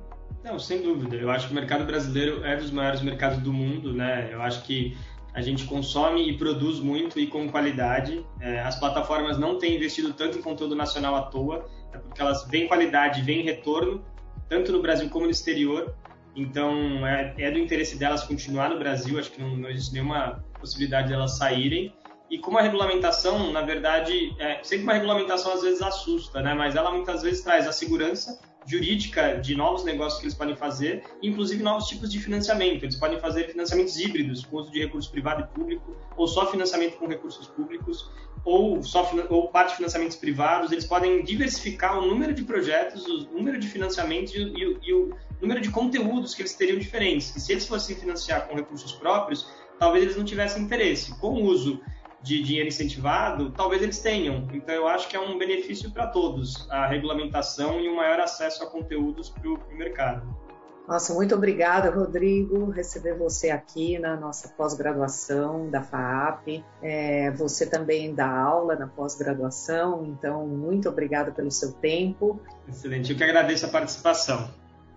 Não, 0.43 0.57
sem 0.57 0.81
dúvida. 0.81 1.15
Eu 1.15 1.29
acho 1.29 1.47
que 1.47 1.51
o 1.51 1.55
mercado 1.55 1.85
brasileiro 1.85 2.43
é 2.43 2.55
dos 2.55 2.71
maiores 2.71 3.01
mercados 3.01 3.39
do 3.39 3.51
mundo, 3.51 3.93
né? 3.93 4.29
Eu 4.31 4.41
acho 4.41 4.63
que 4.63 4.97
a 5.33 5.41
gente 5.41 5.65
consome 5.65 6.29
e 6.29 6.37
produz 6.37 6.79
muito 6.79 7.19
e 7.19 7.27
com 7.27 7.49
qualidade. 7.49 8.25
É, 8.39 8.59
as 8.61 8.77
plataformas 8.79 9.37
não 9.37 9.57
têm 9.57 9.75
investido 9.75 10.13
tanto 10.13 10.37
em 10.37 10.41
conteúdo 10.41 10.75
nacional 10.75 11.15
à 11.15 11.21
toa, 11.23 11.69
é 11.93 11.97
porque 11.97 12.21
elas 12.21 12.47
veem 12.47 12.67
qualidade, 12.67 13.21
veem 13.21 13.43
retorno, 13.43 14.03
tanto 14.49 14.71
no 14.71 14.81
Brasil 14.81 15.09
como 15.09 15.25
no 15.25 15.31
exterior. 15.31 15.95
Então, 16.35 17.05
é, 17.07 17.33
é 17.37 17.51
do 17.51 17.59
interesse 17.59 17.97
delas 17.97 18.23
continuar 18.23 18.69
no 18.69 18.79
Brasil, 18.79 19.17
acho 19.19 19.31
que 19.31 19.41
não, 19.41 19.55
não 19.55 19.69
existe 19.69 19.93
nenhuma 19.93 20.43
possibilidade 20.59 21.09
delas 21.09 21.37
saírem. 21.37 21.93
E 22.29 22.37
como 22.37 22.57
a 22.57 22.61
regulamentação, 22.61 23.51
na 23.51 23.61
verdade, 23.61 24.33
é, 24.39 24.59
sei 24.63 24.77
que 24.77 24.83
uma 24.83 24.93
regulamentação 24.93 25.53
às 25.53 25.61
vezes 25.61 25.81
assusta, 25.81 26.41
né? 26.41 26.53
mas 26.53 26.75
ela 26.75 26.91
muitas 26.91 27.21
vezes 27.21 27.41
traz 27.41 27.67
a 27.67 27.73
segurança 27.73 28.39
jurídica 28.65 29.39
de 29.39 29.55
novos 29.55 29.83
negócios 29.83 30.19
que 30.19 30.25
eles 30.27 30.35
podem 30.35 30.55
fazer, 30.55 31.03
inclusive 31.21 31.63
novos 31.63 31.87
tipos 31.87 32.11
de 32.11 32.19
financiamento. 32.19 32.83
Eles 32.83 32.95
podem 32.95 33.19
fazer 33.19 33.49
financiamentos 33.49 33.97
híbridos, 33.97 34.45
com 34.45 34.57
uso 34.57 34.71
de 34.71 34.79
recurso 34.79 35.09
privado 35.11 35.41
e 35.41 35.55
público, 35.55 35.95
ou 36.15 36.27
só 36.27 36.49
financiamento 36.49 36.97
com 36.97 37.07
recursos 37.07 37.47
públicos, 37.47 38.09
ou, 38.45 38.81
só, 38.83 39.09
ou 39.29 39.47
parte 39.49 39.69
de 39.69 39.75
financiamentos 39.77 40.17
privados. 40.17 40.71
Eles 40.71 40.85
podem 40.85 41.23
diversificar 41.23 41.97
o 41.97 42.05
número 42.05 42.33
de 42.33 42.43
projetos, 42.43 43.05
o 43.05 43.31
número 43.31 43.59
de 43.59 43.67
financiamentos 43.67 44.33
e, 44.33 44.39
e, 44.39 44.77
e 44.83 44.93
o 44.93 45.15
número 45.41 45.59
de 45.59 45.69
conteúdos 45.69 46.35
que 46.35 46.41
eles 46.41 46.53
teriam 46.53 46.77
diferentes. 46.77 47.35
E 47.35 47.39
se 47.39 47.51
eles 47.51 47.67
fossem 47.67 47.95
financiar 47.95 48.47
com 48.47 48.55
recursos 48.55 48.91
próprios, 48.93 49.49
talvez 49.79 50.03
eles 50.03 50.17
não 50.17 50.23
tivessem 50.23 50.63
interesse. 50.63 51.17
Com 51.19 51.33
o 51.33 51.43
uso 51.45 51.81
de 52.23 52.41
dinheiro 52.41 52.67
incentivado, 52.67 53.51
talvez 53.51 53.81
eles 53.81 53.99
tenham. 53.99 54.47
Então, 54.53 54.73
eu 54.73 54.87
acho 54.87 55.07
que 55.07 55.15
é 55.15 55.19
um 55.19 55.37
benefício 55.37 55.91
para 55.91 56.07
todos 56.07 56.67
a 56.69 56.85
regulamentação 56.87 57.79
e 57.79 57.89
um 57.89 57.95
maior 57.95 58.19
acesso 58.19 58.63
a 58.63 58.67
conteúdos 58.67 59.29
para 59.29 59.49
o 59.49 59.59
mercado. 59.75 60.41
Nossa, 60.87 61.13
muito 61.13 61.33
obrigada, 61.33 61.89
Rodrigo, 61.89 62.69
receber 62.69 63.13
você 63.17 63.49
aqui 63.49 63.97
na 63.97 64.17
nossa 64.17 64.49
pós-graduação 64.49 65.69
da 65.69 65.81
FAAP. 65.81 66.63
É, 66.81 67.31
você 67.31 67.65
também 67.65 68.13
dá 68.13 68.29
aula 68.29 68.75
na 68.75 68.87
pós-graduação, 68.87 70.05
então 70.05 70.45
muito 70.47 70.89
obrigada 70.89 71.31
pelo 71.31 71.49
seu 71.49 71.71
tempo. 71.73 72.41
Excelente, 72.67 73.11
eu 73.11 73.17
que 73.17 73.23
agradeço 73.23 73.65
a 73.65 73.69
participação. 73.69 74.49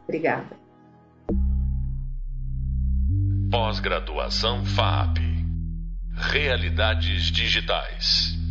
Obrigada. 0.05 0.57
Pós-graduação 3.51 4.65
FAAP 4.65 5.34
Realidades 6.17 7.31
digitais. 7.31 8.44